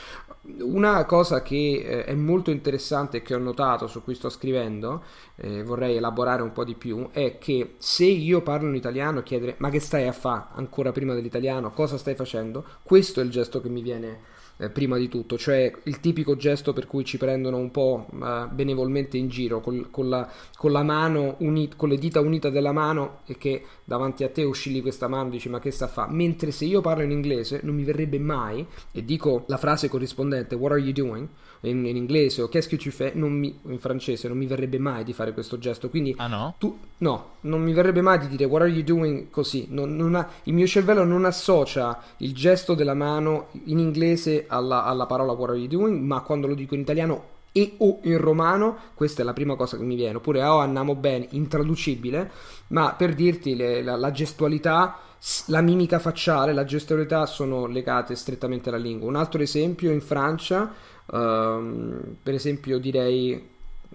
Una 0.60 1.04
cosa 1.06 1.42
che 1.42 1.84
eh, 1.86 2.04
è 2.06 2.14
molto 2.14 2.52
interessante 2.52 3.22
che 3.22 3.36
ho 3.36 3.40
notato 3.40 3.88
su 3.88 4.02
cui 4.02 4.16
sto 4.16 4.30
scrivendo, 4.30 5.04
eh, 5.36 5.64
vorrei 5.64 5.98
elaborare 5.98 6.42
un 6.42 6.54
po' 6.54 6.64
di 6.64 6.76
più, 6.76 7.10
è 7.12 7.38
che 7.38 7.76
se 7.78 8.06
io 8.06 8.42
parlo 8.42 8.70
in 8.70 8.76
italiano 8.76 9.24
chiedere 9.24 9.56
ma 9.58 9.70
che 9.70 9.80
stai 9.82 10.08
a 10.08 10.14
fare 10.14 10.46
ancora 10.54 10.94
prima 10.94 11.14
dell'italiano, 11.14 11.72
cosa 11.72 11.98
stai 11.98 12.16
facendo, 12.16 12.64
questo 12.84 13.20
è 13.20 13.24
il 13.24 13.30
gesto 13.30 13.60
che 13.60 13.68
mi 13.68 13.82
viene 13.82 14.34
eh, 14.58 14.70
prima 14.70 14.98
di 14.98 15.10
tutto, 15.10 15.38
cioè 15.38 15.72
il 15.84 16.00
tipico 16.00 16.36
gesto 16.36 16.74
per 16.74 16.88
cui 16.88 17.04
ci 17.04 17.18
prendono 17.18 17.58
un 17.58 17.72
po' 17.72 18.08
eh, 18.12 18.48
benevolmente 18.52 19.18
in 19.18 19.28
giro 19.28 19.62
col, 19.62 19.90
con, 19.92 20.10
la, 20.10 20.30
con, 20.56 20.72
la, 20.72 20.84
mano 20.84 21.36
uni, 21.40 21.70
con 21.76 21.90
le 21.90 21.98
dita 21.98 22.20
unite 22.20 22.52
della 22.52 22.72
mano 22.72 23.20
e 23.26 23.38
che 23.38 23.64
davanti 23.84 24.24
a 24.24 24.30
te 24.30 24.44
oscilli 24.44 24.82
questa 24.82 25.08
mano 25.08 25.28
e 25.28 25.32
dici 25.32 25.50
ma 25.50 25.60
che 25.60 25.72
sta 25.72 25.86
a 25.86 25.90
fare? 25.90 26.12
Mentre 26.12 26.52
se 26.52 26.66
io 26.66 26.82
parlo 26.82 27.04
in 27.04 27.12
inglese 27.12 27.60
non 27.64 27.76
mi 27.76 27.84
verrebbe 27.84 28.20
mai 28.20 28.66
e 28.92 29.04
dico 29.04 29.44
la 29.48 29.58
frase 29.58 29.90
corrispondente 29.90 30.56
what 30.56 30.72
are 30.72 30.82
you 30.82 30.94
doing? 30.94 31.28
in, 31.70 31.86
in 31.86 31.96
inglese 31.96 32.42
o 32.42 32.48
qu'est-ce 32.48 32.70
que 32.70 32.78
tu 32.78 32.92
fais 32.92 33.14
non 33.16 33.32
mi, 33.32 33.58
in 33.68 33.80
francese 33.80 34.28
non 34.28 34.38
mi 34.38 34.46
verrebbe 34.46 34.80
mai 34.80 35.04
di 35.04 35.14
fare 35.14 35.34
questo 35.34 35.58
gesto 35.58 35.90
quindi 35.90 36.14
ah 36.18 36.28
no? 36.28 36.56
Tu, 36.58 36.78
no 36.98 37.34
non 37.42 37.62
mi 37.62 37.74
verrebbe 37.74 38.02
mai 38.02 38.20
di 38.20 38.28
dire 38.28 38.46
what 38.46 38.62
are 38.62 38.72
you 38.72 38.84
doing 38.84 39.30
così 39.30 39.68
non, 39.70 39.96
non 39.96 40.16
ha, 40.16 40.30
il 40.44 40.54
mio 40.54 40.68
cervello 40.68 41.04
non 41.04 41.26
associa 41.26 42.02
il 42.18 42.34
gesto 42.34 42.74
della 42.74 42.94
mano 42.94 43.48
in 43.66 43.80
inglese 43.80 44.45
alla, 44.48 44.84
alla 44.84 45.06
parola 45.06 45.34
what 45.34 45.50
are 45.50 45.58
you 45.58 45.68
doing 45.68 46.02
ma 46.02 46.22
quando 46.22 46.48
lo 46.48 46.56
dico 46.56 46.74
in 46.74 46.82
italiano 46.82 47.34
e 47.52 47.76
o 47.78 48.00
in 48.04 48.18
romano, 48.18 48.78
questa 48.96 49.22
è 49.22 49.26
la 49.26 49.32
prima 49.32 49.56
cosa 49.56 49.78
che 49.78 49.84
mi 49.84 49.96
viene, 49.96 50.18
oppure 50.18 50.44
oh 50.44 50.60
andiamo 50.60 50.94
bene, 50.94 51.28
intraducibile, 51.30 52.30
ma 52.68 52.94
per 52.98 53.16
dirti 53.16 53.56
le, 53.56 53.82
la, 53.82 53.96
la, 53.96 54.12
gestualità, 54.12 54.98
la 55.46 55.62
mimica 55.62 55.98
facciale, 56.00 56.52
la 56.52 56.66
gestualità 56.66 57.26
sono 57.26 57.66
legate 57.66 58.16
strettamente 58.16 58.68
alla 58.68 58.78
lingua. 58.78 59.08
Un 59.08 59.16
altro 59.16 59.42
esempio 59.42 59.90
in 59.92 60.02
Francia 60.02 60.74
Uh, 61.08 62.16
per 62.24 62.34
esempio 62.34 62.80
direi, 62.80 63.50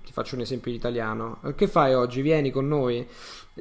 ti 0.05 0.13
faccio 0.13 0.37
un 0.37 0.43
esempio 0.43 0.71
in 0.71 0.77
italiano, 0.77 1.41
che 1.57 1.67
fai 1.67 1.93
oggi? 1.95 2.23
Vieni 2.23 2.51
con 2.51 2.69
noi? 2.69 3.07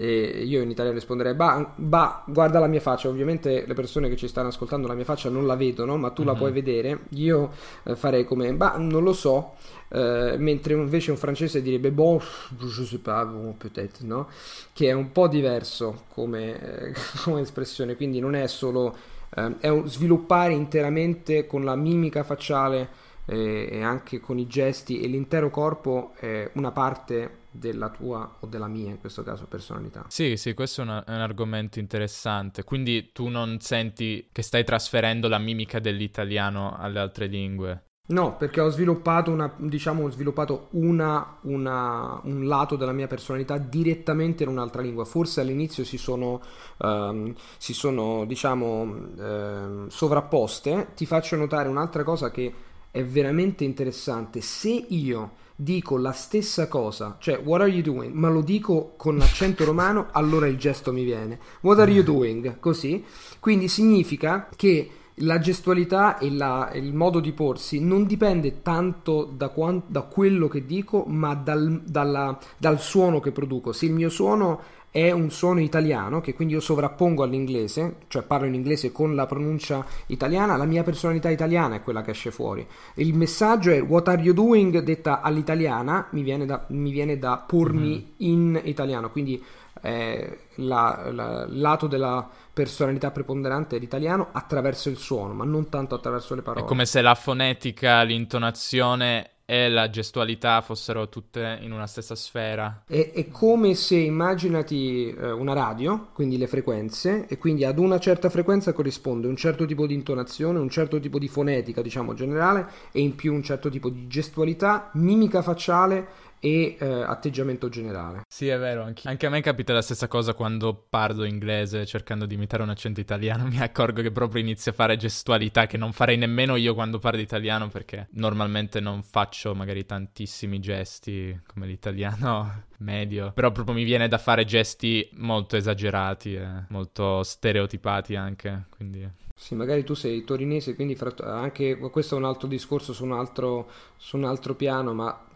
E 0.02 0.46
io 0.46 0.62
in 0.62 0.70
italiano 0.70 0.98
risponderei, 0.98 1.34
bah, 1.34 1.74
bah, 1.76 2.24
guarda 2.26 2.58
la 2.60 2.68
mia 2.68 2.80
faccia, 2.80 3.10
ovviamente 3.10 3.66
le 3.68 3.74
persone 3.74 4.08
che 4.08 4.16
ci 4.16 4.30
stanno 4.30 4.48
ascoltando 4.48 4.88
la 4.88 4.94
mia 4.94 5.04
faccia 5.04 5.28
non 5.28 5.46
la 5.46 5.58
vedono, 5.58 5.98
ma 5.98 6.12
tu 6.12 6.22
mm-hmm. 6.22 6.26
la 6.26 6.32
mhm. 6.32 6.40
puoi 6.40 6.52
vedere, 6.54 7.00
io 7.10 7.52
eh, 7.84 7.98
farei 7.98 8.24
come, 8.24 8.54
bah, 8.54 8.78
non 8.78 9.04
lo 9.04 9.12
so, 9.12 9.56
eh, 9.90 10.36
mentre 10.38 10.74
invece 10.74 11.12
un 11.12 11.18
francese 11.18 11.62
direbbe, 11.62 11.92
bon, 11.92 12.18
je 12.18 12.86
sais 12.86 13.02
pas, 13.02 13.26
bon, 13.26 13.58
peut-être, 13.58 14.06
no? 14.06 14.30
Che 14.72 14.88
è 14.88 14.94
un 14.94 15.12
po' 15.12 15.28
diverso 15.28 16.06
come, 16.14 16.62
eh, 16.62 16.94
come 17.26 17.42
espressione, 17.42 17.98
quindi 17.98 18.22
non 18.22 18.36
è 18.36 18.48
solo, 18.48 18.96
eh, 19.36 19.56
è 19.60 19.68
un, 19.68 19.86
sviluppare 19.86 20.54
interamente 20.54 21.46
con 21.46 21.66
la 21.66 21.76
mimica 21.76 22.24
facciale 22.24 23.08
e 23.32 23.84
anche 23.84 24.20
con 24.20 24.40
i 24.40 24.48
gesti 24.48 25.02
e 25.02 25.08
l'intero 25.08 25.52
corpo 25.52 26.14
è 26.16 26.50
una 26.54 26.72
parte 26.72 27.39
della 27.52 27.90
tua 27.90 28.38
o 28.40 28.48
della 28.48 28.68
mia, 28.68 28.90
in 28.90 29.00
questo 29.00 29.24
caso, 29.24 29.46
personalità. 29.46 30.06
Sì, 30.08 30.38
sì, 30.38 30.54
questo 30.54 30.82
è, 30.82 30.84
una, 30.84 31.04
è, 31.04 31.14
un 31.14 31.22
argomento 31.22 31.80
interessante. 31.80 32.64
Quindi 32.64 33.12
tu 33.12 33.28
non 33.28 33.60
senti 33.60 34.30
che 34.32 34.42
stai 34.42 34.64
trasferendo 34.64 35.28
la 35.28 35.40
mimica 35.40 35.80
dell'italiano 35.80 36.76
alle 36.78 37.00
altre 37.00 37.28
lingue? 37.28 37.84
No, 38.10 38.38
perché 38.38 38.60
ho 38.60 38.70
sviluppato, 38.70 39.30
una, 39.30 39.54
diciamo, 39.58 40.04
ho 40.04 40.10
sviluppato 40.10 40.70
una, 40.72 41.38
una, 41.42 42.20
un 42.24 42.48
lato 42.48 42.76
della 42.76 42.92
mia 42.92 43.06
personalità 43.06 43.60
direttamente 43.60 44.42
in 44.42 44.50
un'altra 44.50 44.82
lingua. 44.82 45.06
Forse 45.06 45.42
all'inizio 45.42 45.84
si 45.84 46.00
sono, 46.00 46.42
um, 46.78 47.36
si 47.58 47.74
sono 47.74 48.26
diciamo, 48.26 48.82
um, 48.82 49.88
sovrapposte. 49.90 50.90
Ti 50.96 51.06
faccio 51.06 51.36
notare 51.36 51.70
un'altra 51.70 52.04
cosa 52.04 52.32
che 52.32 52.52
è 52.92 53.04
veramente 53.04 53.64
interessante. 53.64 54.42
Se 54.42 54.70
io 54.70 55.32
dico 55.56 55.98
la 55.98 56.12
stessa 56.12 56.68
cosa, 56.68 57.18
cioè 57.20 57.40
what 57.44 57.62
are 57.62 57.70
you 57.70 57.82
doing, 57.82 58.14
ma 58.14 58.30
lo 58.30 58.42
dico 58.42 58.94
con 58.96 59.18
l'accento 59.18 59.66
romano, 59.66 60.08
allora 60.12 60.48
il 60.48 60.58
gesto 60.58 60.94
mi 60.94 61.04
viene. 61.04 61.40
What 61.62 61.80
are 61.80 61.92
you 61.92 62.04
doing? 62.04 62.60
Così. 62.60 63.04
Quindi 63.40 63.68
significa 63.68 64.48
che 64.56 64.90
la 65.22 65.40
gestualità 65.40 66.18
e 66.18 66.32
la, 66.32 66.72
il 66.74 66.94
modo 66.94 67.20
di 67.20 67.34
porsi 67.34 67.82
non 67.82 68.06
dipende 68.06 68.62
tanto 68.62 69.26
da, 69.26 69.50
quant, 69.50 69.84
da 69.88 70.04
quello 70.04 70.48
che 70.48 70.66
dico, 70.66 71.04
ma 71.08 71.34
dal, 71.34 71.82
dalla, 71.86 72.38
dal 72.58 72.80
suono 72.80 73.20
che 73.20 73.32
produco. 73.32 73.72
Se 73.72 73.86
il 73.86 73.94
mio 73.94 74.10
suono 74.10 74.62
è 74.92 75.12
un 75.12 75.30
suono 75.30 75.60
italiano 75.60 76.20
che 76.20 76.34
quindi 76.34 76.56
io 76.56 76.60
sovrappongo 76.60 77.24
all'inglese, 77.24 77.98
cioè 78.08 78.24
parlo 78.24 78.48
in 78.48 78.56
inglese 78.56 78.92
con 78.92 79.14
la 79.14 79.26
pronuncia 79.26 79.86
italiana, 80.08 80.58
la 80.58 80.66
mia 80.66 80.84
personalità 80.84 81.30
italiana 81.30 81.76
è 81.76 81.84
quella 81.84 82.02
che 82.02 82.12
esce 82.12 82.32
fuori. 82.32 82.66
Il 82.96 83.14
messaggio 83.14 83.72
è 83.72 83.82
what 83.82 84.08
are 84.08 84.22
you 84.22 84.34
doing 84.34 84.80
detta 84.80 85.22
all'italiana, 85.22 86.08
mi 86.12 86.24
viene 86.24 86.46
da, 86.46 86.66
mi 86.70 86.92
viene 86.92 87.20
da 87.20 87.38
pormi 87.38 88.16
mm-hmm. 88.22 88.34
in 88.34 88.62
italiano, 88.64 89.12
quindi 89.12 89.44
eh, 89.82 90.40
la, 90.56 91.10
la, 91.12 91.46
lato 91.48 91.88
della 91.88 92.28
personalità 92.52 93.12
preponderante 93.12 93.76
è 93.76 93.80
l'italiano 93.80 94.30
attraverso 94.32 94.90
il 94.90 94.98
suono, 94.98 95.34
ma 95.34 95.46
non 95.46 95.70
tanto 95.70 95.96
attraverso 95.96 96.36
le 96.36 96.42
parole. 96.42 96.66
È 96.66 96.68
come 96.68 96.86
se 96.86 97.02
la 97.02 97.16
fonetica, 97.16 98.02
l'intonazione 98.02 99.32
e 99.50 99.68
la 99.68 99.90
gestualità 99.90 100.62
fossero 100.62 101.10
tutte 101.10 101.58
in 101.62 101.72
una 101.72 101.88
stessa 101.88 102.14
sfera. 102.14 102.84
È, 102.86 103.12
è 103.12 103.30
come 103.30 103.74
se 103.74 103.96
immaginati 103.96 105.10
eh, 105.10 105.32
una 105.32 105.54
radio, 105.54 106.10
quindi 106.14 106.38
le 106.38 106.46
frequenze, 106.46 107.26
e 107.28 107.40
quindi 107.40 107.64
ad 107.64 107.80
una 107.80 107.98
certa 107.98 108.30
frequenza 108.30 108.74
corrisponde 108.74 109.26
un 109.26 109.36
certo 109.36 109.66
tipo 109.66 109.88
di 109.88 109.96
intonazione, 109.96 110.60
un 110.60 110.70
certo 110.70 111.00
tipo 111.00 111.18
di 111.18 111.28
fonetica, 111.28 111.82
diciamo 111.82 112.14
generale, 112.14 112.68
e 112.92 113.02
in 113.02 113.16
più 113.16 113.34
un 113.34 113.42
certo 113.42 113.70
tipo 113.70 113.90
di 113.90 114.06
gestualità, 114.06 114.92
mimica 114.94 115.42
facciale 115.42 116.28
e 116.40 116.78
eh, 116.80 116.86
atteggiamento 116.86 117.70
generale. 117.70 118.22
Sì, 118.28 118.48
è 118.48 118.58
vero, 118.58 118.84
anche, 118.84 119.08
anche, 119.08 119.26
a 119.26 119.30
me 119.30 119.42
capita 119.42 119.74
la 119.74 119.82
stessa 119.82 120.08
cosa 120.08 120.34
quando 120.34 120.74
parlo 120.90 121.24
inglese 121.24 121.86
cercando 121.86 122.26
di 122.26 122.36
imitare 122.36 122.64
un 122.64 122.70
accento 122.70 123.00
italiano, 123.00 123.46
mi 123.50 123.60
accorgo 123.60 124.02
che 124.02 124.12
proprio 124.12 124.42
inizio 124.42 124.72
a 124.72 124.74
fare 124.74 124.98
gestualità 124.98 125.66
che 125.66 125.78
non 125.78 125.92
farei 125.92 126.18
nemmeno 126.18 126.56
io 126.56 126.74
quando 126.74 127.00
parlo 127.00 127.20
italiano 127.20 127.68
perché 127.68 128.08
normalmente 128.12 128.80
non 128.80 129.04
faccio 129.04 129.54
magari 129.54 129.86
tantissimi 129.86 130.60
gesti 130.60 131.40
come 131.48 131.68
l'italiano 131.68 132.64
medio, 132.80 133.32
però 133.34 133.52
proprio 133.52 133.76
mi 133.76 133.84
viene 133.84 134.08
da 134.08 134.18
fare 134.18 134.46
gesti 134.46 135.08
molto 135.14 135.58
esagerati 135.58 136.36
e 136.36 136.48
molto 136.70 137.24
stereotipati 137.24 138.16
anche, 138.16 138.66
quindi... 138.70 139.08
Sì, 139.36 139.56
magari 139.56 139.86
tu 139.86 139.94
sei 139.94 140.26
torinese, 140.26 140.76
quindi 140.76 140.98
anche 141.22 141.78
questo 141.78 142.16
è 142.16 142.18
un 142.18 142.26
altro 142.26 142.46
discorso 142.46 142.92
su 142.92 143.06
un 143.06 143.14
altro, 143.14 143.70
su 143.96 144.18
un 144.18 144.26
altro 144.26 144.54
piano, 144.54 144.94
ma 144.94 145.29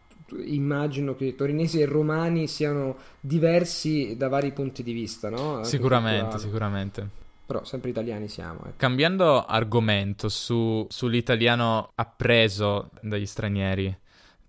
immagino 0.45 1.15
che 1.15 1.35
torinesi 1.35 1.79
e 1.79 1.85
romani 1.85 2.47
siano 2.47 2.97
diversi 3.19 4.15
da 4.17 4.27
vari 4.27 4.51
punti 4.51 4.83
di 4.83 4.93
vista, 4.93 5.29
no? 5.29 5.63
Sicuramente, 5.63 6.37
sicuramente. 6.39 7.09
Però 7.45 7.63
sempre 7.63 7.89
italiani 7.89 8.27
siamo. 8.27 8.59
Ecco. 8.59 8.73
Cambiando 8.77 9.45
argomento 9.45 10.29
su, 10.29 10.85
sull'italiano 10.89 11.91
appreso 11.95 12.89
dagli 13.01 13.25
stranieri, 13.25 13.97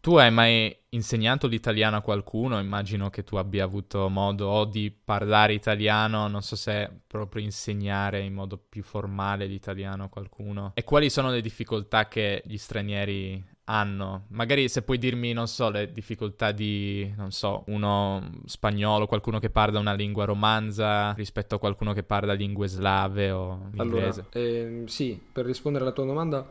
tu 0.04 0.16
hai 0.16 0.30
mai 0.30 0.76
insegnato 0.90 1.46
l'italiano 1.46 1.96
a 1.96 2.02
qualcuno? 2.02 2.60
Immagino 2.60 3.08
che 3.08 3.24
tu 3.24 3.36
abbia 3.36 3.64
avuto 3.64 4.10
modo 4.10 4.48
o 4.48 4.66
di 4.66 4.90
parlare 4.92 5.54
italiano, 5.54 6.28
non 6.28 6.42
so 6.42 6.56
se 6.56 6.90
proprio 7.06 7.42
insegnare 7.42 8.20
in 8.20 8.34
modo 8.34 8.58
più 8.58 8.82
formale 8.82 9.46
l'italiano 9.46 10.04
a 10.04 10.08
qualcuno. 10.08 10.72
E 10.74 10.84
quali 10.84 11.08
sono 11.08 11.30
le 11.30 11.40
difficoltà 11.40 12.06
che 12.06 12.42
gli 12.44 12.58
stranieri 12.58 13.42
hanno. 13.64 14.24
Magari 14.28 14.68
se 14.68 14.82
puoi 14.82 14.98
dirmi, 14.98 15.32
non 15.32 15.46
so, 15.46 15.70
le 15.70 15.92
difficoltà 15.92 16.52
di, 16.52 17.12
non 17.16 17.30
so, 17.30 17.64
uno 17.66 18.40
spagnolo, 18.44 19.06
qualcuno 19.06 19.38
che 19.38 19.50
parla 19.50 19.78
una 19.78 19.94
lingua 19.94 20.24
romanza 20.24 21.12
rispetto 21.12 21.54
a 21.54 21.58
qualcuno 21.58 21.92
che 21.92 22.02
parla 22.02 22.32
lingue 22.32 22.66
slave 22.66 23.30
o 23.30 23.70
inglese. 23.74 24.26
Allora, 24.32 24.48
ehm, 24.48 24.86
sì, 24.86 25.20
per 25.32 25.44
rispondere 25.46 25.84
alla 25.84 25.92
tua 25.92 26.04
domanda 26.04 26.48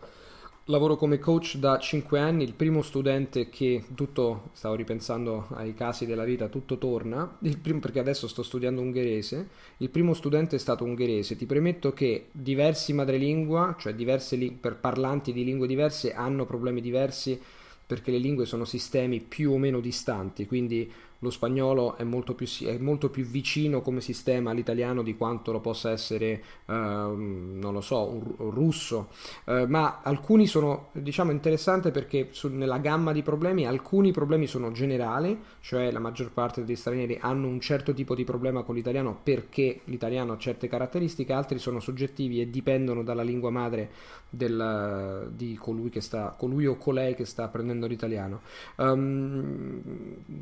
Lavoro 0.67 0.96
come 0.96 1.20
coach 1.20 1.58
da 1.58 1.77
5 1.77 2.17
anni, 2.22 2.46
il 2.46 2.53
primo 2.53 2.82
studente 2.82 3.50
che 3.50 3.84
tutto, 3.96 4.51
stavo 4.53 4.75
ripensando 4.75 5.48
ai 5.55 5.74
casi 5.74 6.05
della 6.05 6.24
vita, 6.24 6.48
tutto 6.48 6.77
torna, 6.77 7.38
primo, 7.62 7.79
perché 7.79 8.00
adesso 8.00 8.29
sto 8.29 8.43
studiando 8.43 8.79
ungherese, 8.79 9.50
il 9.77 9.89
primo 9.89 10.13
studente 10.13 10.55
è 10.55 10.60
stato 10.60 10.86
ungherese, 10.86 11.36
ti 11.36 11.46
premetto 11.46 11.91
che 11.91 12.27
diversi 12.32 12.93
madrelingua, 12.93 13.75
cioè 13.77 13.93
diverse 13.93 14.38
li- 14.38 14.51
per 14.58 14.77
parlanti 14.77 15.34
di 15.34 15.43
lingue 15.43 15.67
diverse, 15.67 16.13
hanno 16.13 16.46
problemi 16.46 16.79
diversi 16.79 17.38
perché 17.86 18.12
le 18.12 18.17
lingue 18.17 18.46
sono 18.46 18.63
sistemi 18.63 19.20
più 19.20 19.51
o 19.51 19.58
meno 19.58 19.82
distanti, 19.82 20.46
quindi 20.46 20.89
lo 21.24 21.30
spagnolo 21.30 21.96
è 21.96 22.03
molto 22.03 22.36
più, 22.36 22.46
è 22.65 22.77
molto 22.77 23.10
più 23.10 23.24
vicino 23.24 23.82
come 23.82 24.01
sistema 24.01 24.51
all'italiano 24.51 25.01
di 25.01 25.15
quanto 25.15 25.51
lo 25.51 25.62
possa 25.62 25.89
essere, 25.89 26.44
uh, 26.65 26.74
non 26.74 27.72
lo 27.72 27.82
so, 27.82 28.06
un, 28.06 28.22
un 28.38 28.51
russo, 28.51 29.08
uh, 29.46 29.65
ma 29.68 30.01
alcuni 30.03 30.46
sono, 30.46 30.89
diciamo, 30.92 31.32
interessanti 31.32 31.92
perché 31.92 32.27
su, 32.32 32.50
nella 32.50 32.77
gamma 32.77 33.13
di 33.13 33.24
problemi 33.24 33.65
alcuni 33.65 34.12
problemi 34.12 34.46
sono 34.46 34.72
generali, 34.72 35.39
cioè 35.62 35.92
la 35.92 36.00
maggior 36.00 36.32
parte 36.32 36.63
degli 36.63 36.75
stranieri 36.75 37.18
hanno 37.22 37.48
un 37.48 37.62
certo 37.62 37.94
tipo 37.94 38.13
di 38.13 38.25
problema 38.25 38.63
con 38.63 38.75
l'italiano 38.75 39.18
perché 39.24 39.80
l'italiano 39.86 40.34
ha 40.34 40.38
certe 40.38 40.68
caratteristiche, 40.68 41.32
altri 41.32 41.58
sono 41.58 41.80
soggettivi 41.80 42.42
e 42.42 42.50
dipendono 42.50 43.01
dalla 43.01 43.24
lingua 43.24 43.50
madre 43.50 43.89
del, 44.34 45.30
di 45.36 45.56
colui, 45.56 45.92
sta, 46.02 46.34
colui 46.36 46.66
o 46.66 46.75
colei 46.75 47.13
che 47.13 47.25
sta 47.25 47.44
apprendendo 47.44 47.86
l'italiano. 47.86 48.42
Um, 48.78 49.82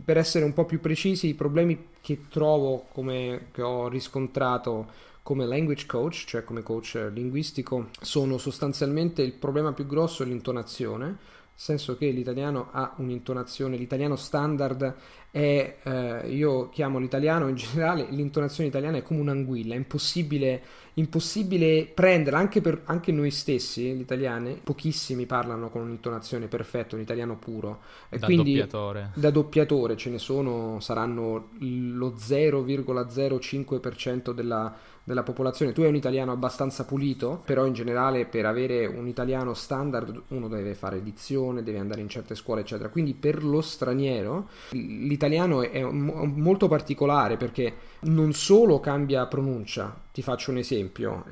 per 0.05 0.17
essere 0.17 0.45
un 0.45 0.53
po' 0.53 0.65
più 0.65 0.79
precisi, 0.79 1.27
i 1.27 1.33
problemi 1.33 1.87
che 1.99 2.27
trovo, 2.29 2.85
come 2.93 3.47
che 3.51 3.61
ho 3.61 3.89
riscontrato 3.89 5.09
come 5.23 5.45
language 5.45 5.85
coach, 5.85 6.23
cioè 6.25 6.43
come 6.43 6.63
coach 6.63 7.09
linguistico, 7.13 7.89
sono 7.99 8.37
sostanzialmente 8.37 9.21
il 9.21 9.33
problema 9.33 9.73
più 9.73 9.85
grosso 9.85 10.23
è 10.23 10.25
l'intonazione, 10.25 11.17
senso 11.53 11.95
che 11.95 12.09
l'italiano 12.09 12.69
ha 12.71 12.93
un'intonazione, 12.97 13.77
l'italiano 13.77 14.15
standard 14.15 14.95
è, 15.29 15.77
eh, 15.83 16.29
io 16.29 16.69
chiamo 16.69 16.99
l'italiano 16.99 17.47
in 17.47 17.55
generale, 17.55 18.07
l'intonazione 18.09 18.69
italiana 18.69 18.97
è 18.97 19.03
come 19.03 19.21
un'anguilla, 19.21 19.73
è 19.73 19.77
impossibile 19.77 20.63
impossibile 20.95 21.85
prenderla 21.85 22.37
anche 22.37 22.59
per 22.59 22.81
anche 22.85 23.11
noi 23.11 23.29
stessi, 23.31 23.93
gli 23.93 24.01
italiani. 24.01 24.59
Pochissimi 24.61 25.25
parlano 25.25 25.69
con 25.69 25.83
un'intonazione 25.83 26.47
perfetta, 26.47 26.95
un 26.95 27.01
italiano 27.01 27.37
puro. 27.37 27.79
E 28.09 28.17
da 28.17 28.25
quindi, 28.25 28.55
doppiatore. 28.55 29.11
Da 29.15 29.29
doppiatore 29.29 29.95
ce 29.95 30.09
ne 30.09 30.17
sono, 30.17 30.79
saranno 30.79 31.49
lo 31.59 32.15
0,05% 32.17 34.31
della 34.31 34.75
della 35.03 35.23
popolazione. 35.23 35.71
Tu 35.73 35.81
hai 35.81 35.89
un 35.89 35.95
italiano 35.95 36.31
abbastanza 36.31 36.85
pulito, 36.85 37.41
però 37.45 37.65
in 37.65 37.73
generale 37.73 38.25
per 38.25 38.45
avere 38.45 38.85
un 38.85 39.07
italiano 39.07 39.53
standard 39.53 40.21
uno 40.29 40.47
deve 40.47 40.75
fare 40.75 40.97
edizione, 40.97 41.63
deve 41.63 41.79
andare 41.79 42.01
in 42.01 42.09
certe 42.09 42.35
scuole, 42.35 42.61
eccetera. 42.61 42.89
Quindi 42.89 43.13
per 43.13 43.43
lo 43.43 43.61
straniero 43.61 44.47
l'italiano 44.71 45.61
è 45.61 45.81
molto 45.83 46.67
particolare 46.67 47.37
perché 47.37 47.73
non 48.01 48.33
solo 48.33 48.79
cambia 48.79 49.25
pronuncia, 49.25 49.95
ti 50.11 50.21
faccio 50.21 50.51
un 50.51 50.57
esempio, 50.57 51.25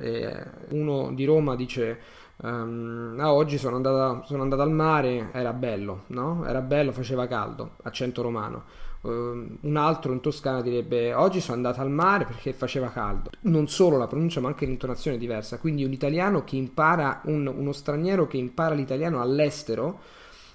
uno 0.70 1.12
di 1.12 1.24
Roma 1.24 1.56
dice 1.56 2.18
Um, 2.42 3.16
ah, 3.18 3.34
oggi 3.34 3.58
sono 3.58 3.76
andata, 3.76 4.22
sono 4.24 4.42
andata, 4.42 4.62
al 4.62 4.70
mare, 4.70 5.28
era 5.32 5.52
bello, 5.52 6.04
no? 6.06 6.46
Era 6.46 6.62
bello, 6.62 6.90
faceva 6.90 7.26
caldo, 7.26 7.72
accento 7.82 8.22
romano. 8.22 8.64
Uh, 9.02 9.56
un 9.60 9.76
altro 9.76 10.12
in 10.12 10.20
Toscana 10.20 10.60
direbbe 10.60 11.14
oggi 11.14 11.40
sono 11.40 11.56
andata 11.56 11.80
al 11.80 11.90
mare 11.90 12.24
perché 12.26 12.52
faceva 12.52 12.90
caldo. 12.90 13.30
Non 13.42 13.68
solo 13.68 13.96
la 13.96 14.06
pronuncia, 14.06 14.40
ma 14.40 14.48
anche 14.48 14.66
l'intonazione 14.66 15.16
è 15.16 15.20
diversa. 15.20 15.58
Quindi 15.58 15.84
un 15.84 15.92
italiano 15.92 16.44
che 16.44 16.56
impara, 16.56 17.22
un, 17.24 17.46
uno 17.46 17.72
straniero 17.72 18.26
che 18.26 18.36
impara 18.36 18.74
l'italiano 18.74 19.20
all'estero 19.20 20.00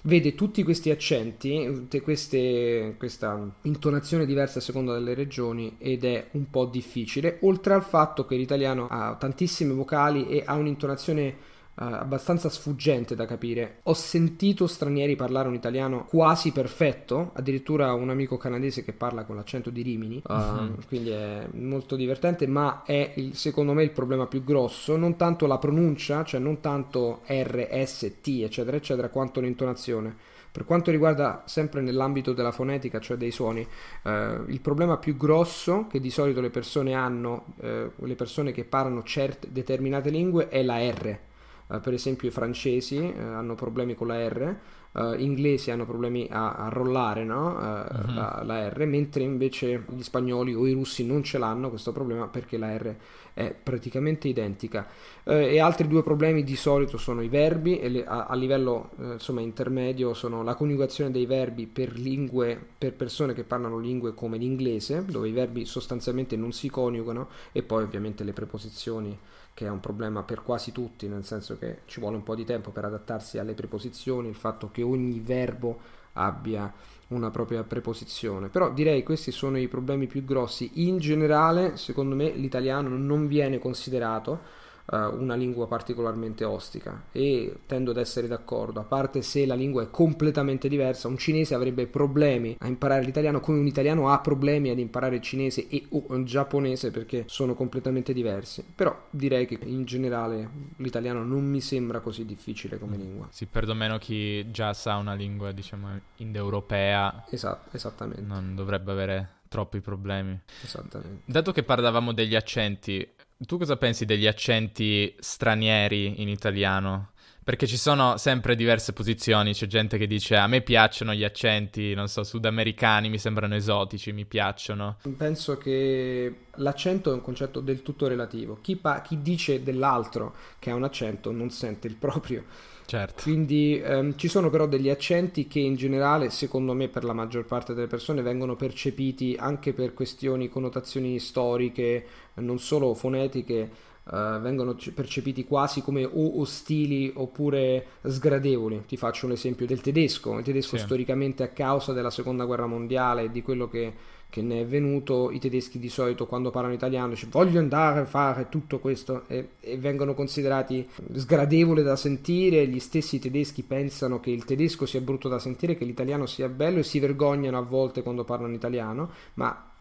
vede 0.05 0.35
tutti 0.35 0.63
questi 0.63 0.91
accenti, 0.91 1.65
tutte 1.65 2.01
queste, 2.01 2.95
questa 2.97 3.51
intonazione 3.63 4.25
diversa 4.25 4.59
a 4.59 4.61
seconda 4.61 4.93
delle 4.93 5.13
regioni 5.13 5.75
ed 5.79 6.05
è 6.05 6.27
un 6.31 6.49
po' 6.49 6.65
difficile, 6.65 7.39
oltre 7.41 7.73
al 7.73 7.83
fatto 7.83 8.25
che 8.25 8.35
l'italiano 8.35 8.87
ha 8.87 9.15
tantissime 9.15 9.73
vocali 9.73 10.27
e 10.27 10.43
ha 10.45 10.53
un'intonazione 10.53 11.53
abbastanza 11.75 12.49
sfuggente 12.49 13.15
da 13.15 13.25
capire. 13.25 13.79
Ho 13.83 13.93
sentito 13.93 14.67
stranieri 14.67 15.15
parlare 15.15 15.47
un 15.47 15.53
italiano 15.53 16.05
quasi 16.05 16.51
perfetto, 16.51 17.31
addirittura 17.33 17.93
un 17.93 18.09
amico 18.09 18.37
canadese 18.37 18.83
che 18.83 18.93
parla 18.93 19.25
con 19.25 19.35
l'accento 19.35 19.69
di 19.69 19.81
Rimini, 19.81 20.21
uh, 20.25 20.33
uh-huh. 20.33 20.75
quindi 20.87 21.09
è 21.09 21.47
molto 21.53 21.95
divertente, 21.95 22.47
ma 22.47 22.83
è 22.85 23.13
il, 23.15 23.35
secondo 23.35 23.73
me 23.73 23.83
il 23.83 23.91
problema 23.91 24.27
più 24.27 24.43
grosso, 24.43 24.95
non 24.95 25.15
tanto 25.17 25.45
la 25.47 25.57
pronuncia, 25.57 26.23
cioè 26.23 26.39
non 26.39 26.61
tanto 26.61 27.21
R, 27.25 27.67
S, 27.85 28.13
T, 28.21 28.27
eccetera, 28.43 28.77
eccetera, 28.77 29.09
quanto 29.09 29.41
l'intonazione. 29.41 30.15
Per 30.55 30.63
quanto 30.63 30.89
riguarda 30.89 31.43
sempre 31.45 31.81
nell'ambito 31.81 32.31
della 32.31 32.53
fonetica, 32.53 33.01
cioè 33.01 33.17
dei 33.17 33.31
suoni, 33.31 33.67
eh, 34.03 34.39
il 34.47 34.61
problema 34.61 34.95
più 34.95 35.17
grosso 35.17 35.87
che 35.87 35.99
di 35.99 36.09
solito 36.09 36.39
le 36.39 36.49
persone 36.49 36.93
hanno, 36.93 37.55
eh, 37.59 37.91
le 37.93 38.15
persone 38.15 38.53
che 38.53 38.63
parlano 38.63 39.03
certe 39.03 39.49
determinate 39.51 40.09
lingue, 40.09 40.47
è 40.47 40.63
la 40.63 40.77
R 40.79 41.19
Uh, 41.67 41.79
per 41.79 41.93
esempio 41.93 42.27
i 42.27 42.31
francesi 42.31 42.97
uh, 42.97 43.19
hanno 43.19 43.55
problemi 43.55 43.95
con 43.95 44.07
la 44.07 44.27
R, 44.27 44.55
uh, 44.91 45.13
inglesi 45.17 45.71
hanno 45.71 45.85
problemi 45.85 46.27
a, 46.29 46.53
a 46.53 46.69
rollare 46.69 47.23
no? 47.23 47.57
uh-huh. 47.57 48.13
la, 48.13 48.41
la, 48.43 48.69
R, 48.69 48.85
mentre 48.85 49.23
invece 49.23 49.83
gli 49.89 50.03
spagnoli 50.03 50.53
o 50.53 50.67
i 50.67 50.73
russi 50.73 51.05
non 51.05 51.23
ce 51.23 51.39
l'hanno 51.39 51.69
questo 51.69 51.91
problema 51.91 52.27
perché 52.27 52.57
la 52.57 52.77
R 52.77 52.95
è 53.35 53.53
praticamente 53.53 54.29
identica. 54.29 54.87
e 55.25 55.59
altri 55.59 55.89
due 55.89 56.03
problemi 56.03 56.43
di 56.43 56.55
solito 56.55 56.97
sono 56.97 57.21
i 57.21 57.27
verbi, 57.27 57.77
e 57.79 57.89
le, 57.89 58.05
a, 58.05 58.27
a, 58.27 58.35
livello 58.35 58.91
insomma, 58.97 59.41
intermedio 59.41 60.13
sono 60.13 60.41
la 60.41 60.55
coniugazione 60.55 61.11
dei 61.11 61.25
verbi 61.25 61.67
per 61.67 61.99
lingue, 61.99 62.57
per 62.77 62.93
persone 62.93 63.33
che 63.33 63.43
parlano 63.43 63.77
lingue 63.77 64.13
come 64.13 64.37
l'inglese, 64.37 65.03
dove 65.05 65.27
i 65.27 65.33
verbi 65.33 65.65
sostanzialmente 65.65 66.37
non 66.37 66.53
si 66.53 66.69
coniugano, 66.69 67.27
e 67.51 67.61
poi 67.61 67.83
ovviamente 67.83 68.23
le 68.23 68.31
preposizioni 68.33 69.19
che 69.53 69.65
è 69.65 69.69
un 69.69 69.81
problema 69.81 70.23
per 70.23 70.41
quasi 70.41 70.71
tutti, 70.71 71.07
nel 71.07 71.25
senso 71.25 71.57
che 71.57 71.79
ci 71.85 71.99
vuole 71.99 72.15
un 72.15 72.23
po' 72.23 72.35
di 72.35 72.45
tempo 72.45 72.71
per 72.71 72.85
adattarsi 72.85 73.37
alle 73.37 73.53
preposizioni, 73.53 74.29
il 74.29 74.35
fatto 74.35 74.69
che 74.71 74.81
ogni 74.81 75.19
verbo 75.19 75.79
abbia 76.15 76.71
una 77.07 77.29
propria 77.29 77.63
preposizione. 77.63 78.49
Però 78.49 78.71
direi 78.71 79.03
questi 79.03 79.31
sono 79.31 79.57
i 79.57 79.67
problemi 79.67 80.07
più 80.07 80.23
grossi. 80.25 80.71
In 80.87 80.97
generale, 80.97 81.77
secondo 81.77 82.15
me, 82.15 82.31
l'italiano 82.31 82.89
non 82.89 83.27
viene 83.27 83.59
considerato 83.59 84.63
una 84.87 85.35
lingua 85.35 85.67
particolarmente 85.67 86.43
ostica 86.43 87.05
e 87.11 87.59
tendo 87.65 87.91
ad 87.91 87.97
essere 87.97 88.27
d'accordo, 88.27 88.79
a 88.79 88.83
parte 88.83 89.21
se 89.21 89.45
la 89.45 89.55
lingua 89.55 89.83
è 89.83 89.89
completamente 89.89 90.67
diversa, 90.67 91.07
un 91.07 91.17
cinese 91.17 91.55
avrebbe 91.55 91.87
problemi 91.87 92.55
a 92.59 92.67
imparare 92.67 93.03
l'italiano 93.03 93.39
come 93.39 93.59
un 93.59 93.65
italiano 93.65 94.09
ha 94.09 94.19
problemi 94.19 94.69
ad 94.69 94.77
imparare 94.77 95.15
il 95.15 95.21
cinese 95.21 95.67
e 95.67 95.85
o 95.89 96.15
il 96.15 96.25
giapponese 96.25 96.91
perché 96.91 97.23
sono 97.27 97.55
completamente 97.55 98.13
diversi, 98.13 98.63
però 98.75 98.95
direi 99.09 99.47
che 99.47 99.57
in 99.63 99.85
generale 99.85 100.49
l'italiano 100.77 101.23
non 101.23 101.43
mi 101.43 101.61
sembra 101.61 101.99
così 101.99 102.25
difficile 102.25 102.77
come 102.77 102.97
lingua. 102.97 103.27
Si 103.31 103.47
perdomeno 103.47 103.97
chi 103.97 104.51
già 104.51 104.73
sa 104.73 104.97
una 104.97 105.13
lingua 105.13 105.51
diciamo 105.51 105.99
indoeuropea. 106.17 107.25
Esatto, 107.29 107.75
esattamente. 107.75 108.21
Non 108.21 108.55
dovrebbe 108.55 108.91
avere 108.91 109.29
troppi 109.47 109.79
problemi. 109.79 110.39
Esattamente. 110.63 111.21
Dato 111.25 111.51
che 111.51 111.63
parlavamo 111.63 112.13
degli 112.13 112.35
accenti, 112.35 113.07
tu 113.37 113.57
cosa 113.57 113.77
pensi 113.77 114.05
degli 114.05 114.27
accenti 114.27 115.13
stranieri 115.19 116.21
in 116.21 116.29
italiano? 116.29 117.11
Perché 117.43 117.67
ci 117.67 117.77
sono 117.77 118.17
sempre 118.17 118.55
diverse 118.55 118.91
posizioni, 118.91 119.53
c'è 119.53 119.67
gente 119.67 119.99
che 119.99 120.07
dice 120.07 120.35
a 120.35 120.47
me 120.47 120.61
piacciono 120.61 121.13
gli 121.13 121.23
accenti, 121.23 121.93
non 121.93 122.07
so, 122.07 122.23
sudamericani, 122.23 123.07
mi 123.07 123.19
sembrano 123.19 123.53
esotici, 123.53 124.11
mi 124.13 124.25
piacciono. 124.25 124.97
Penso 125.15 125.55
che 125.57 126.45
l'accento 126.55 127.11
è 127.11 127.13
un 127.13 127.21
concetto 127.21 127.59
del 127.59 127.83
tutto 127.83 128.07
relativo. 128.07 128.57
Chi, 128.61 128.77
pa- 128.77 129.01
chi 129.01 129.21
dice 129.21 129.61
dell'altro 129.61 130.35
che 130.57 130.71
ha 130.71 130.75
un 130.75 130.85
accento 130.85 131.31
non 131.31 131.51
sente 131.51 131.85
il 131.85 131.95
proprio. 131.97 132.45
Certo. 132.85 133.23
Quindi 133.23 133.79
ehm, 133.79 134.15
ci 134.15 134.27
sono 134.27 134.49
però 134.49 134.67
degli 134.67 134.89
accenti 134.89 135.47
che 135.47 135.59
in 135.59 135.75
generale, 135.75 136.29
secondo 136.29 136.73
me, 136.73 136.87
per 136.87 137.03
la 137.03 137.13
maggior 137.13 137.45
parte 137.45 137.73
delle 137.73 137.87
persone 137.87 138.21
vengono 138.21 138.55
percepiti 138.55 139.35
anche 139.37 139.73
per 139.73 139.93
questioni, 139.93 140.49
connotazioni 140.49 141.19
storiche, 141.19 142.05
non 142.35 142.59
solo 142.59 142.93
fonetiche, 142.93 143.93
Uh, 144.05 144.39
vengono 144.39 144.77
percepiti 144.93 145.45
quasi 145.45 145.81
come 145.81 146.05
o 146.05 146.39
ostili 146.39 147.11
oppure 147.15 147.87
sgradevoli. 148.03 148.83
Ti 148.85 148.97
faccio 148.97 149.25
un 149.25 149.31
esempio 149.31 149.65
del 149.65 149.81
tedesco. 149.81 150.37
Il 150.37 150.43
tedesco 150.43 150.77
sì. 150.77 150.83
storicamente 150.83 151.41
a 151.41 151.47
causa 151.47 151.91
della 151.91 152.11
seconda 152.11 152.45
guerra 152.45 152.67
mondiale 152.67 153.23
e 153.23 153.31
di 153.31 153.41
quello 153.41 153.67
che 153.67 153.91
che 154.29 154.41
ne 154.41 154.61
è 154.61 154.65
venuto, 154.65 155.31
i 155.31 155.39
tedeschi 155.39 155.79
di 155.79 155.89
solito 155.89 156.25
quando 156.25 156.51
parlano 156.51 156.73
italiano 156.73 157.13
dicono 157.13 157.31
voglio 157.31 157.59
andare 157.59 158.01
a 158.01 158.05
fare 158.05 158.49
tutto 158.49 158.79
questo 158.79 159.23
e, 159.27 159.49
e, 159.61 159.77
vengono 159.77 160.13
considerati 160.13 160.87
sgradevoli 161.13 161.83
da 161.83 161.95
sentire, 161.95 162.67
gli 162.67 162.79
stessi 162.79 163.19
tedeschi 163.19 163.63
pensano 163.63 164.19
che 164.19 164.31
il 164.31 164.43
tedesco 164.43 164.85
sia 164.85 165.01
brutto 165.01 165.29
da 165.29 165.39
sentire, 165.39 165.77
che 165.77 165.85
l'italiano 165.85 166.25
sia 166.25 166.49
bello 166.49 166.79
e 166.79 166.83
si 166.83 166.99
vergognano 166.99 167.57
a 167.57 167.61
volte 167.61 168.03
quando 168.03 168.23
parlano 168.23 168.53
italiano, 168.53 169.09
ma 169.35 169.71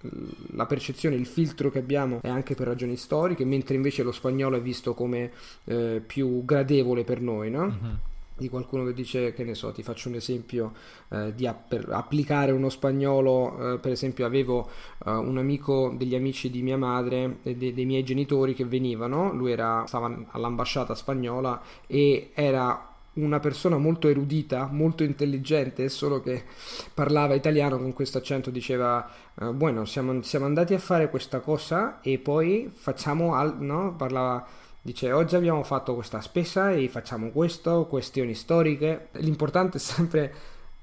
la 0.52 0.66
percezione, 0.66 1.16
il 1.16 1.26
filtro 1.26 1.70
che 1.70 1.78
abbiamo 1.78 2.20
è 2.22 2.28
anche 2.28 2.54
per 2.54 2.66
ragioni 2.66 2.96
storiche, 2.96 3.44
mentre 3.44 3.74
invece 3.74 4.02
lo 4.02 4.12
spagnolo 4.12 4.56
è 4.56 4.60
visto 4.60 4.94
come 4.94 5.32
eh, 5.64 6.02
più 6.04 6.44
gradevole 6.44 7.04
per 7.04 7.20
noi, 7.20 7.50
no? 7.50 7.64
Mm-hmm 7.66 7.94
di 8.36 8.48
qualcuno 8.48 8.84
che 8.84 8.92
dice, 8.92 9.32
che 9.32 9.44
ne 9.44 9.54
so, 9.54 9.70
ti 9.72 9.82
faccio 9.82 10.08
un 10.08 10.16
esempio 10.16 10.72
eh, 11.10 11.32
di 11.34 11.46
app- 11.46 11.88
applicare 11.88 12.52
uno 12.52 12.68
spagnolo, 12.68 13.74
eh, 13.74 13.78
per 13.78 13.92
esempio 13.92 14.26
avevo 14.26 14.68
eh, 15.04 15.10
un 15.10 15.38
amico 15.38 15.94
degli 15.96 16.14
amici 16.14 16.50
di 16.50 16.62
mia 16.62 16.76
madre 16.76 17.38
e 17.42 17.54
de- 17.56 17.72
dei 17.72 17.84
miei 17.84 18.02
genitori 18.02 18.54
che 18.54 18.64
venivano, 18.64 19.32
lui 19.32 19.52
era, 19.52 19.84
stava 19.86 20.14
all'ambasciata 20.30 20.94
spagnola 20.94 21.62
e 21.86 22.30
era 22.34 22.88
una 23.14 23.38
persona 23.38 23.76
molto 23.78 24.08
erudita, 24.08 24.68
molto 24.70 25.04
intelligente, 25.04 25.88
solo 25.88 26.20
che 26.20 26.44
parlava 26.92 27.34
italiano 27.34 27.78
con 27.78 27.92
questo 27.92 28.18
accento, 28.18 28.50
diceva, 28.50 29.08
uh, 29.34 29.52
bueno, 29.52 29.84
siamo, 29.84 30.22
siamo, 30.22 30.46
andati 30.46 30.74
a 30.74 30.78
fare 30.78 31.10
questa 31.10 31.40
cosa 31.40 32.00
e 32.00 32.18
poi 32.18 32.70
facciamo, 32.72 33.34
al- 33.34 33.60
no? 33.60 33.94
Parlava, 33.96 34.44
dice, 34.84 35.12
oggi 35.12 35.34
abbiamo 35.34 35.62
fatto 35.62 35.94
questa 35.94 36.20
spesa 36.20 36.70
e 36.70 36.88
facciamo 36.90 37.30
questo, 37.30 37.86
questioni 37.86 38.34
storiche. 38.34 39.08
L'importante 39.12 39.78
è 39.78 39.80
sempre, 39.80 40.34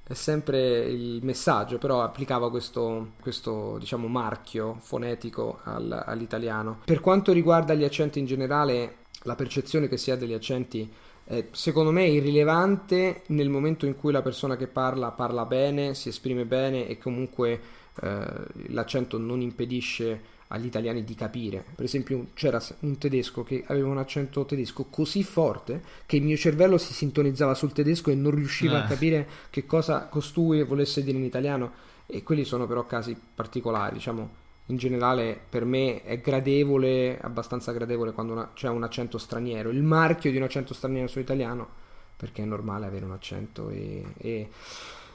è 0.04 0.14
sempre 0.14 0.80
il 0.88 1.20
messaggio, 1.22 1.78
però 1.78 2.02
applicava 2.02 2.50
questo, 2.50 3.12
questo 3.22 3.78
diciamo, 3.78 4.08
marchio 4.08 4.78
fonetico 4.80 5.60
al, 5.66 6.04
all'italiano. 6.04 6.80
Per 6.84 7.00
quanto 7.00 7.32
riguarda 7.32 7.76
gli 7.76 7.84
accenti 7.84 8.18
in 8.18 8.26
generale, 8.26 8.96
la 9.24 9.36
percezione 9.36 9.88
che 9.88 9.98
si 9.98 10.10
ha 10.10 10.16
degli 10.16 10.34
accenti 10.34 10.92
è 11.24 11.46
secondo 11.52 11.92
me 11.92 12.08
irrilevante 12.08 13.22
nel 13.28 13.50
momento 13.50 13.86
in 13.86 13.96
cui 13.96 14.12
la 14.12 14.24
persona 14.24 14.58
che 14.58 14.66
parla 14.66 15.12
parla 15.12 15.46
bene, 15.46 15.94
si 15.94 16.10
esprime 16.10 16.46
bene 16.46 16.88
e 16.88 16.98
comunque 16.98 17.62
eh, 18.02 18.26
l'accento 18.70 19.20
non 19.20 19.42
impedisce 19.42 20.31
agli 20.52 20.66
italiani 20.66 21.04
di 21.04 21.16
capire. 21.16 21.64
Per 21.76 21.86
esempio 21.86 22.28
c'era 22.34 22.62
un 22.80 22.98
tedesco 22.98 23.44
che 23.44 23.64
aveva 23.68 23.88
un 23.88 23.98
accento 23.98 24.46
tedesco 24.46 24.86
così 24.86 25.24
forte 25.24 25.82
che 26.06 26.18
il 26.18 26.24
mio 26.24 26.38
cervello 26.38 26.78
si 26.78 26.94
sintonizzava 26.94 27.54
sul 27.54 27.72
tedesco 27.72 28.12
e 28.12 28.16
non 28.16 28.32
riusciva 28.32 28.78
eh. 28.78 28.82
a 28.82 28.86
capire 28.86 29.28
che 29.50 29.66
cosa 29.66 30.06
costui 30.08 30.64
volesse 30.64 31.04
dire 31.04 31.18
in 31.18 31.24
italiano 31.24 31.90
e 32.06 32.24
quelli 32.24 32.44
sono 32.44 32.68
però 32.68 32.86
casi 32.86 33.16
particolari, 33.34 33.94
diciamo 33.94 34.40
in 34.68 34.78
generale 34.78 35.40
per 35.50 35.66
me 35.66 36.02
è 36.04 36.20
gradevole, 36.20 37.20
abbastanza 37.20 37.72
gradevole 37.72 38.14
quando 38.14 38.34
una, 38.34 38.52
c'è 38.54 38.70
un 38.70 38.84
accento 38.84 39.18
straniero. 39.18 39.70
Il 39.70 39.84
marchio 39.84 40.32
di 40.32 40.38
un 40.38 40.44
accento 40.44 40.74
straniero 40.74 41.08
su 41.08 41.20
italiano, 41.20 41.68
perché 42.16 42.42
è 42.42 42.46
normale 42.46 42.86
avere 42.86 43.06
un 43.06 43.12
accento 43.12 43.70
e, 43.70 44.04
e, 44.18 44.50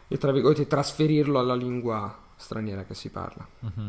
e 0.09 0.19
tra 0.19 0.33
virgolette 0.33 0.67
trasferirlo 0.67 1.39
alla 1.39 1.55
lingua 1.55 2.15
straniera 2.37 2.85
che 2.85 2.95
si 2.95 3.09
parla. 3.09 3.47
Mm-hmm. 3.65 3.89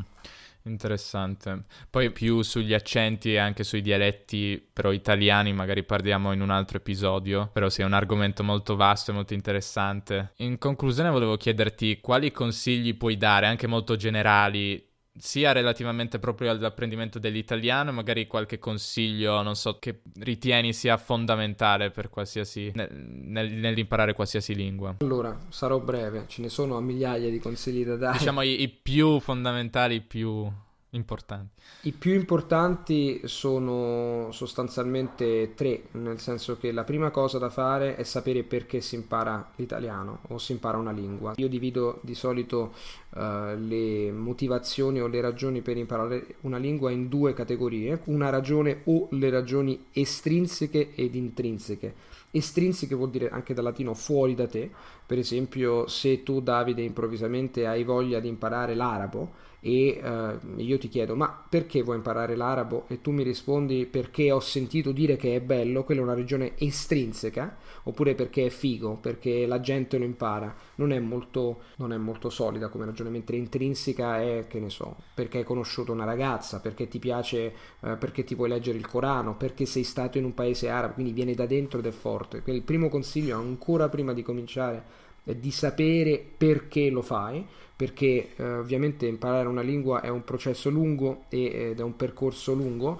Interessante. 0.67 1.63
Poi 1.89 2.11
più 2.11 2.41
sugli 2.41 2.73
accenti 2.73 3.33
e 3.33 3.37
anche 3.37 3.63
sui 3.63 3.81
dialetti, 3.81 4.61
però 4.71 4.91
italiani, 4.91 5.53
magari 5.53 5.83
parliamo 5.83 6.33
in 6.33 6.41
un 6.41 6.49
altro 6.49 6.77
episodio, 6.77 7.49
però 7.51 7.69
sì, 7.69 7.81
è 7.81 7.85
un 7.85 7.93
argomento 7.93 8.43
molto 8.43 8.75
vasto 8.75 9.11
e 9.11 9.13
molto 9.13 9.33
interessante. 9.33 10.33
In 10.37 10.57
conclusione 10.57 11.09
volevo 11.09 11.37
chiederti 11.37 11.99
quali 12.01 12.31
consigli 12.31 12.95
puoi 12.97 13.17
dare, 13.17 13.47
anche 13.47 13.65
molto 13.67 13.95
generali, 13.95 14.85
sia 15.17 15.51
relativamente 15.51 16.19
proprio 16.19 16.51
all'apprendimento 16.51 17.19
dell'italiano, 17.19 17.91
magari 17.91 18.27
qualche 18.27 18.59
consiglio, 18.59 19.41
non 19.41 19.55
so, 19.55 19.79
che 19.79 20.01
ritieni 20.19 20.73
sia 20.73 20.97
fondamentale 20.97 21.91
per 21.91 22.09
qualsiasi 22.09 22.71
nel, 22.73 23.51
nell'imparare 23.51 24.13
qualsiasi 24.13 24.55
lingua. 24.55 24.95
Allora, 24.99 25.37
sarò 25.49 25.79
breve, 25.79 26.25
ce 26.27 26.41
ne 26.41 26.49
sono 26.49 26.79
migliaia 26.79 27.29
di 27.29 27.39
consigli 27.39 27.83
da 27.83 27.95
dare. 27.95 28.17
Diciamo 28.17 28.41
i, 28.41 28.61
i 28.61 28.69
più 28.69 29.19
fondamentali, 29.19 29.95
i 29.95 30.01
più 30.01 30.49
importanti. 30.91 31.55
I 31.81 31.91
più 31.91 32.13
importanti 32.13 33.21
sono 33.25 34.29
sostanzialmente 34.31 35.53
tre, 35.53 35.83
nel 35.91 36.19
senso 36.19 36.57
che 36.57 36.71
la 36.71 36.83
prima 36.83 37.11
cosa 37.11 37.37
da 37.37 37.49
fare 37.49 37.95
è 37.95 38.03
sapere 38.03 38.43
perché 38.43 38.81
si 38.81 38.95
impara 38.95 39.51
l'italiano 39.55 40.21
o 40.29 40.37
si 40.37 40.53
impara 40.53 40.77
una 40.77 40.91
lingua. 40.91 41.33
Io 41.35 41.49
divido 41.49 41.99
di 42.03 42.15
solito 42.15 42.73
uh, 43.09 43.19
le 43.57 44.11
motivazioni 44.11 45.01
o 45.01 45.07
le 45.07 45.21
ragioni 45.21 45.61
per 45.61 45.77
imparare 45.77 46.35
una 46.41 46.57
lingua 46.57 46.91
in 46.91 47.07
due 47.07 47.33
categorie, 47.33 48.01
una 48.05 48.29
ragione 48.29 48.81
o 48.85 49.07
le 49.11 49.29
ragioni 49.29 49.85
estrinseche 49.91 50.93
ed 50.95 51.15
intrinseche. 51.15 51.93
Estrinseche 52.31 52.95
vuol 52.95 53.09
dire 53.09 53.29
anche 53.29 53.53
dal 53.53 53.63
latino 53.63 53.93
fuori 53.93 54.35
da 54.35 54.47
te, 54.47 54.69
per 55.05 55.17
esempio 55.17 55.87
se 55.87 56.23
tu 56.23 56.41
Davide 56.41 56.81
improvvisamente 56.81 57.65
hai 57.65 57.83
voglia 57.83 58.19
di 58.19 58.27
imparare 58.27 58.75
l'arabo, 58.75 59.45
e 59.59 59.99
uh, 60.01 60.59
io 60.59 60.77
ti 60.77 60.87
chiedo 60.87 61.15
ma 61.15 61.45
perché 61.49 61.81
vuoi 61.81 61.95
imparare 61.95 62.35
l'arabo 62.35 62.85
e 62.87 63.01
tu 63.01 63.11
mi 63.11 63.23
rispondi 63.23 63.87
perché 63.87 64.31
ho 64.31 64.39
sentito 64.39 64.91
dire 64.91 65.15
che 65.15 65.35
è 65.35 65.41
bello, 65.41 65.83
quella 65.83 66.01
è 66.01 66.03
una 66.03 66.13
regione 66.13 66.53
estrinseca 66.57 67.57
oppure 67.83 68.13
perché 68.13 68.45
è 68.45 68.49
figo, 68.49 68.97
perché 69.01 69.45
la 69.47 69.59
gente 69.59 69.97
lo 69.97 70.05
impara, 70.05 70.55
non 70.77 70.91
è 70.91 70.99
molto, 70.99 71.61
non 71.77 71.93
è 71.93 71.97
molto 71.97 72.29
solida 72.29 72.69
come 72.69 72.85
ragione, 72.85 73.09
mentre 73.09 73.35
intrinseca 73.37 74.19
è 74.21 74.45
che 74.47 74.59
ne 74.59 74.69
so, 74.69 74.95
perché 75.13 75.39
hai 75.39 75.43
conosciuto 75.43 75.91
una 75.91 76.05
ragazza, 76.05 76.59
perché 76.59 76.87
ti 76.87 76.99
piace, 76.99 77.53
uh, 77.79 77.97
perché 77.97 78.23
ti 78.23 78.35
vuoi 78.35 78.49
leggere 78.49 78.77
il 78.77 78.87
Corano, 78.87 79.35
perché 79.35 79.65
sei 79.65 79.83
stato 79.83 80.17
in 80.17 80.25
un 80.25 80.33
paese 80.33 80.69
arabo, 80.69 80.93
quindi 80.93 81.13
viene 81.13 81.33
da 81.33 81.45
dentro 81.45 81.79
ed 81.79 81.85
è 81.85 81.91
forte. 81.91 82.41
Quindi 82.41 82.61
il 82.61 82.65
primo 82.65 82.89
consiglio 82.89 83.37
ancora 83.37 83.89
prima 83.89 84.13
di 84.13 84.23
cominciare 84.23 85.05
è 85.23 85.35
di 85.35 85.51
sapere 85.51 86.23
perché 86.37 86.89
lo 86.89 87.01
fai 87.01 87.45
perché 87.77 88.29
eh, 88.35 88.43
ovviamente 88.43 89.05
imparare 89.05 89.47
una 89.47 89.61
lingua 89.61 90.01
è 90.01 90.07
un 90.07 90.23
processo 90.23 90.69
lungo 90.71 91.25
ed 91.29 91.79
è 91.79 91.83
un 91.83 91.95
percorso 91.95 92.53
lungo 92.53 92.99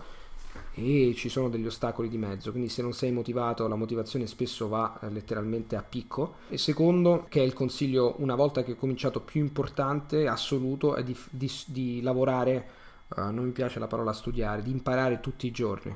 e 0.78 1.14
ci 1.16 1.28
sono 1.28 1.50
degli 1.50 1.66
ostacoli 1.66 2.08
di 2.08 2.18
mezzo, 2.18 2.52
quindi 2.52 2.70
se 2.70 2.84
non 2.84 2.94
sei 2.94 3.12
motivato 3.12 3.68
la 3.68 3.76
motivazione 3.76 4.28
spesso 4.28 4.68
va 4.68 5.00
eh, 5.02 5.10
letteralmente 5.10 5.76
a 5.76 5.82
picco. 5.82 6.36
E 6.50 6.58
secondo, 6.58 7.26
che 7.28 7.42
è 7.42 7.44
il 7.44 7.54
consiglio 7.54 8.16
una 8.20 8.36
volta 8.36 8.64
che 8.64 8.74
ho 8.74 8.76
cominciato 8.76 9.22
più 9.22 9.42
importante, 9.42 10.28
assoluto, 10.28 10.96
è 10.96 11.04
di, 11.04 11.18
di, 11.32 11.52
di 11.66 12.02
lavorare, 12.02 12.68
uh, 13.16 13.22
non 13.32 13.46
mi 13.46 13.52
piace 13.52 13.80
la 13.80 13.88
parola 13.88 14.14
studiare, 14.14 14.62
di 14.62 14.72
imparare 14.72 15.20
tutti 15.20 15.48
i 15.48 15.52
giorni 15.52 15.96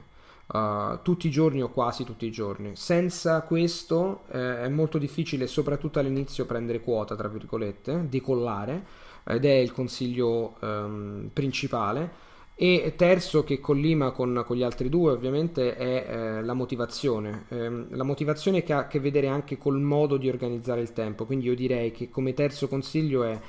uh, 0.52 1.00
tutti 1.02 1.28
i 1.28 1.32
giorni 1.32 1.62
o 1.62 1.70
quasi 1.70 2.04
tutti 2.04 2.26
i 2.26 2.32
giorni. 2.32 2.76
Senza 2.76 3.41
questo 3.41 4.24
eh, 4.32 4.63
è 4.63 4.67
molto 4.67 4.98
difficile, 4.98 5.48
soprattutto 5.48 6.00
all'inizio, 6.00 6.46
prendere 6.46 6.82
quota, 6.82 7.15
tra 7.15 7.28
virgolette, 7.28 8.08
decollare, 8.10 8.84
ed 9.24 9.46
è 9.46 9.54
il 9.54 9.72
consiglio 9.72 10.56
um, 10.60 11.30
principale. 11.32 12.30
E 12.56 12.94
terzo, 12.96 13.44
che 13.44 13.60
collima 13.60 14.12
con, 14.12 14.44
con, 14.46 14.56
gli 14.56 14.64
altri 14.64 14.88
due, 14.88 15.12
ovviamente, 15.12 15.76
è 15.76 16.06
eh, 16.08 16.42
la 16.44 16.54
motivazione. 16.54 17.46
Eh, 17.50 17.86
la 17.90 18.04
motivazione 18.04 18.62
che 18.62 18.74
ha 18.74 18.80
a 18.80 18.88
che 18.88 19.00
vedere 19.00 19.28
anche 19.28 19.58
col 19.58 19.80
modo 19.80 20.18
di 20.18 20.30
organizzare 20.30 20.82
il 20.82 20.94
tempo. 20.94 21.26
Quindi 21.26 21.46
io 21.48 21.56
direi 21.56 21.92
che 21.92 22.10
come 22.10 22.34
terzo 22.34 22.68
consiglio 22.68 23.24
è 23.24 23.40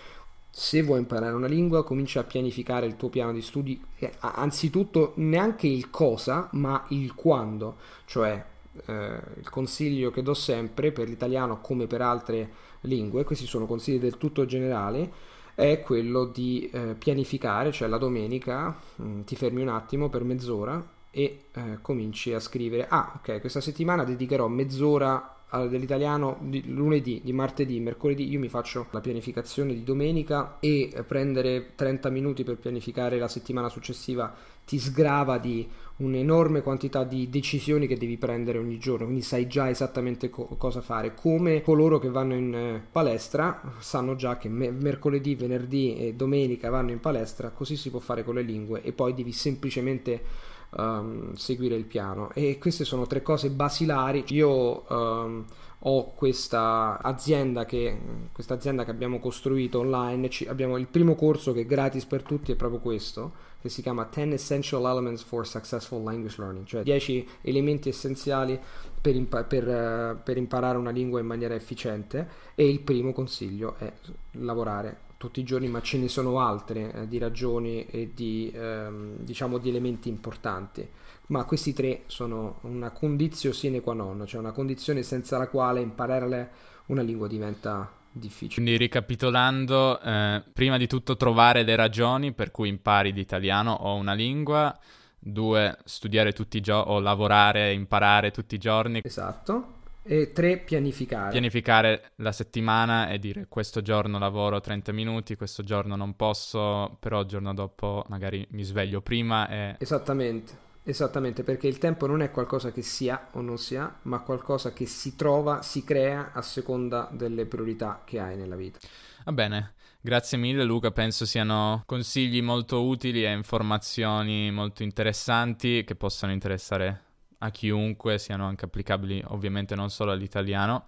se 0.54 0.82
vuoi 0.82 0.98
imparare 0.98 1.32
una 1.32 1.46
lingua, 1.46 1.82
comincia 1.82 2.20
a 2.20 2.24
pianificare 2.24 2.84
il 2.84 2.96
tuo 2.96 3.08
piano 3.08 3.32
di 3.32 3.40
studi, 3.40 3.82
eh, 3.98 4.12
anzitutto 4.18 5.12
neanche 5.16 5.66
il 5.66 5.88
cosa, 5.88 6.48
ma 6.52 6.84
il 6.88 7.14
quando, 7.14 7.76
cioè 8.04 8.44
eh, 8.86 9.20
il 9.38 9.48
consiglio 9.48 10.10
che 10.10 10.22
do 10.22 10.34
sempre 10.34 10.92
per 10.92 11.08
l'italiano 11.08 11.60
come 11.60 11.86
per 11.86 12.02
altre 12.02 12.50
lingue, 12.82 13.24
questi 13.24 13.46
sono 13.46 13.64
consigli 13.64 13.98
del 13.98 14.18
tutto 14.18 14.44
generali, 14.44 15.10
è 15.54 15.80
quello 15.80 16.24
di 16.24 16.68
eh, 16.72 16.94
pianificare, 16.98 17.72
cioè 17.72 17.88
la 17.88 17.98
domenica 17.98 18.76
mh, 18.96 19.04
mm, 19.04 19.20
ti 19.22 19.36
fermi 19.36 19.62
un 19.62 19.68
attimo 19.68 20.08
per 20.08 20.24
mezz'ora 20.24 20.84
e 21.10 21.44
eh, 21.52 21.78
cominci 21.82 22.32
a 22.32 22.40
scrivere, 22.40 22.86
ah 22.88 23.12
ok, 23.16 23.40
questa 23.40 23.60
settimana 23.60 24.04
dedicherò 24.04 24.48
mezz'ora 24.48 25.36
dell'italiano 25.68 26.38
di 26.40 26.72
lunedì, 26.72 27.20
di 27.22 27.32
martedì, 27.32 27.78
mercoledì. 27.78 28.30
Io 28.30 28.38
mi 28.38 28.48
faccio 28.48 28.86
la 28.90 29.00
pianificazione 29.00 29.74
di 29.74 29.84
domenica 29.84 30.56
e 30.60 31.04
prendere 31.06 31.74
30 31.74 32.08
minuti 32.08 32.42
per 32.42 32.56
pianificare 32.56 33.18
la 33.18 33.28
settimana 33.28 33.68
successiva 33.68 34.34
ti 34.64 34.78
sgrava 34.78 35.38
di 35.38 35.68
un'enorme 35.96 36.62
quantità 36.62 37.04
di 37.04 37.28
decisioni 37.28 37.86
che 37.86 37.96
devi 37.96 38.16
prendere 38.16 38.58
ogni 38.58 38.78
giorno, 38.78 39.04
quindi 39.04 39.22
sai 39.22 39.46
già 39.46 39.68
esattamente 39.68 40.30
co- 40.30 40.46
cosa 40.58 40.80
fare. 40.80 41.14
Come 41.14 41.62
coloro 41.62 41.98
che 41.98 42.08
vanno 42.08 42.34
in 42.34 42.54
eh, 42.54 42.82
palestra 42.90 43.74
sanno 43.78 44.16
già 44.16 44.36
che 44.36 44.48
me- 44.48 44.70
mercoledì, 44.70 45.34
venerdì 45.34 45.96
e 45.96 46.14
domenica 46.14 46.70
vanno 46.70 46.90
in 46.90 47.00
palestra, 47.00 47.50
così 47.50 47.76
si 47.76 47.90
può 47.90 48.00
fare 48.00 48.24
con 48.24 48.34
le 48.34 48.42
lingue 48.42 48.82
e 48.82 48.92
poi 48.92 49.14
devi 49.14 49.32
semplicemente 49.32 50.50
um, 50.76 51.34
seguire 51.34 51.74
il 51.74 51.84
piano. 51.84 52.30
E 52.32 52.58
queste 52.58 52.84
sono 52.84 53.06
tre 53.06 53.22
cose 53.22 53.50
basilari. 53.50 54.24
Io 54.28 54.84
um, 54.92 55.44
ho 55.84 56.12
questa 56.14 56.98
azienda 57.02 57.64
che, 57.64 57.98
questa 58.32 58.54
azienda 58.54 58.84
che 58.84 58.90
abbiamo 58.90 59.18
costruito 59.18 59.80
online. 59.80 60.28
Ci, 60.30 60.46
abbiamo 60.46 60.76
il 60.76 60.86
primo 60.86 61.14
corso 61.14 61.52
che 61.52 61.62
è 61.62 61.66
gratis 61.66 62.04
per 62.04 62.22
tutti 62.22 62.52
è 62.52 62.56
proprio 62.56 62.80
questo 62.80 63.50
che 63.60 63.68
si 63.68 63.80
chiama 63.80 64.08
10 64.12 64.32
Essential 64.32 64.84
Elements 64.84 65.22
for 65.22 65.46
Successful 65.46 66.02
Language 66.02 66.34
Learning 66.40 66.66
cioè 66.66 66.82
10 66.82 67.28
elementi 67.42 67.90
essenziali 67.90 68.58
per, 69.00 69.14
impa- 69.14 69.44
per, 69.44 70.20
per 70.22 70.36
imparare 70.36 70.78
una 70.78 70.90
lingua 70.90 71.20
in 71.20 71.26
maniera 71.26 71.54
efficiente. 71.54 72.28
E 72.54 72.68
il 72.68 72.80
primo 72.80 73.12
consiglio 73.12 73.76
è 73.78 73.92
lavorare 74.32 75.10
tutti 75.22 75.38
i 75.38 75.44
giorni, 75.44 75.68
ma 75.68 75.80
ce 75.80 75.98
ne 75.98 76.08
sono 76.08 76.40
altre 76.40 76.92
eh, 76.92 77.06
di 77.06 77.16
ragioni 77.18 77.86
e 77.86 78.10
di, 78.12 78.50
ehm, 78.52 79.18
diciamo, 79.18 79.58
di 79.58 79.68
elementi 79.68 80.08
importanti. 80.08 80.84
Ma 81.28 81.44
questi 81.44 81.72
tre 81.72 82.02
sono 82.06 82.58
una 82.62 82.90
condizione 82.90 83.54
sine 83.54 83.80
qua 83.80 83.94
non, 83.94 84.26
cioè 84.26 84.40
una 84.40 84.50
condizione 84.50 85.04
senza 85.04 85.38
la 85.38 85.46
quale 85.46 85.80
imparare 85.80 86.50
una 86.86 87.02
lingua 87.02 87.28
diventa 87.28 87.88
difficile. 88.10 88.54
Quindi 88.54 88.76
ricapitolando, 88.76 90.00
eh, 90.00 90.42
prima 90.52 90.76
di 90.76 90.88
tutto 90.88 91.16
trovare 91.16 91.62
le 91.62 91.76
ragioni 91.76 92.32
per 92.32 92.50
cui 92.50 92.68
impari 92.68 93.12
l'italiano 93.12 93.72
o 93.72 93.94
una 93.94 94.14
lingua, 94.14 94.76
due, 95.20 95.78
studiare 95.84 96.32
tutti 96.32 96.56
i 96.56 96.60
giorni 96.60 96.92
o 96.92 96.98
lavorare, 96.98 97.72
imparare 97.72 98.32
tutti 98.32 98.56
i 98.56 98.58
giorni. 98.58 99.02
Esatto 99.04 99.80
E 100.04 100.32
tre, 100.32 100.58
pianificare. 100.58 101.30
Pianificare 101.30 102.10
la 102.16 102.32
settimana 102.32 103.08
e 103.08 103.18
dire 103.18 103.46
questo 103.48 103.82
giorno 103.82 104.18
lavoro 104.18 104.60
30 104.60 104.92
minuti, 104.92 105.36
questo 105.36 105.62
giorno 105.62 105.94
non 105.94 106.16
posso, 106.16 106.96
però 106.98 107.20
il 107.20 107.26
giorno 107.26 107.54
dopo 107.54 108.04
magari 108.08 108.46
mi 108.50 108.64
sveglio 108.64 109.00
prima 109.00 109.48
e... 109.48 109.76
Esattamente. 109.78 110.70
Esattamente, 110.84 111.44
perché 111.44 111.68
il 111.68 111.78
tempo 111.78 112.08
non 112.08 112.22
è 112.22 112.32
qualcosa 112.32 112.72
che 112.72 112.82
si 112.82 113.08
ha 113.08 113.28
o 113.32 113.40
non 113.40 113.56
si 113.56 113.76
ha, 113.76 114.00
ma 114.02 114.18
qualcosa 114.18 114.72
che 114.72 114.84
si 114.86 115.14
trova, 115.14 115.62
si 115.62 115.84
crea 115.84 116.32
a 116.32 116.42
seconda 116.42 117.08
delle 117.12 117.46
priorità 117.46 118.02
che 118.04 118.18
hai 118.18 118.36
nella 118.36 118.56
vita. 118.56 118.80
Va 119.24 119.30
bene, 119.30 119.74
grazie 120.00 120.36
mille 120.38 120.64
Luca, 120.64 120.90
penso 120.90 121.24
siano 121.24 121.84
consigli 121.86 122.42
molto 122.42 122.84
utili 122.84 123.24
e 123.24 123.30
informazioni 123.30 124.50
molto 124.50 124.82
interessanti 124.82 125.84
che 125.84 125.94
possano 125.94 126.32
interessare 126.32 127.11
a 127.42 127.50
chiunque, 127.50 128.18
siano 128.18 128.46
anche 128.46 128.64
applicabili 128.64 129.22
ovviamente 129.28 129.74
non 129.74 129.90
solo 129.90 130.12
all'italiano. 130.12 130.84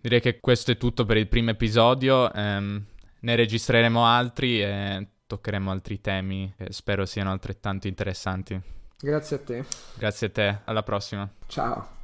Direi 0.00 0.20
che 0.20 0.40
questo 0.40 0.70
è 0.70 0.76
tutto 0.76 1.04
per 1.04 1.16
il 1.16 1.28
primo 1.28 1.50
episodio, 1.50 2.32
ehm, 2.32 2.84
ne 3.20 3.36
registreremo 3.36 4.04
altri 4.04 4.62
e 4.62 5.06
toccheremo 5.26 5.70
altri 5.70 6.00
temi 6.00 6.52
che 6.56 6.72
spero 6.72 7.04
siano 7.04 7.30
altrettanto 7.30 7.86
interessanti. 7.86 8.60
Grazie 8.98 9.36
a 9.36 9.38
te. 9.40 9.64
Grazie 9.94 10.26
a 10.26 10.30
te, 10.30 10.58
alla 10.64 10.82
prossima. 10.82 11.28
Ciao. 11.46 11.98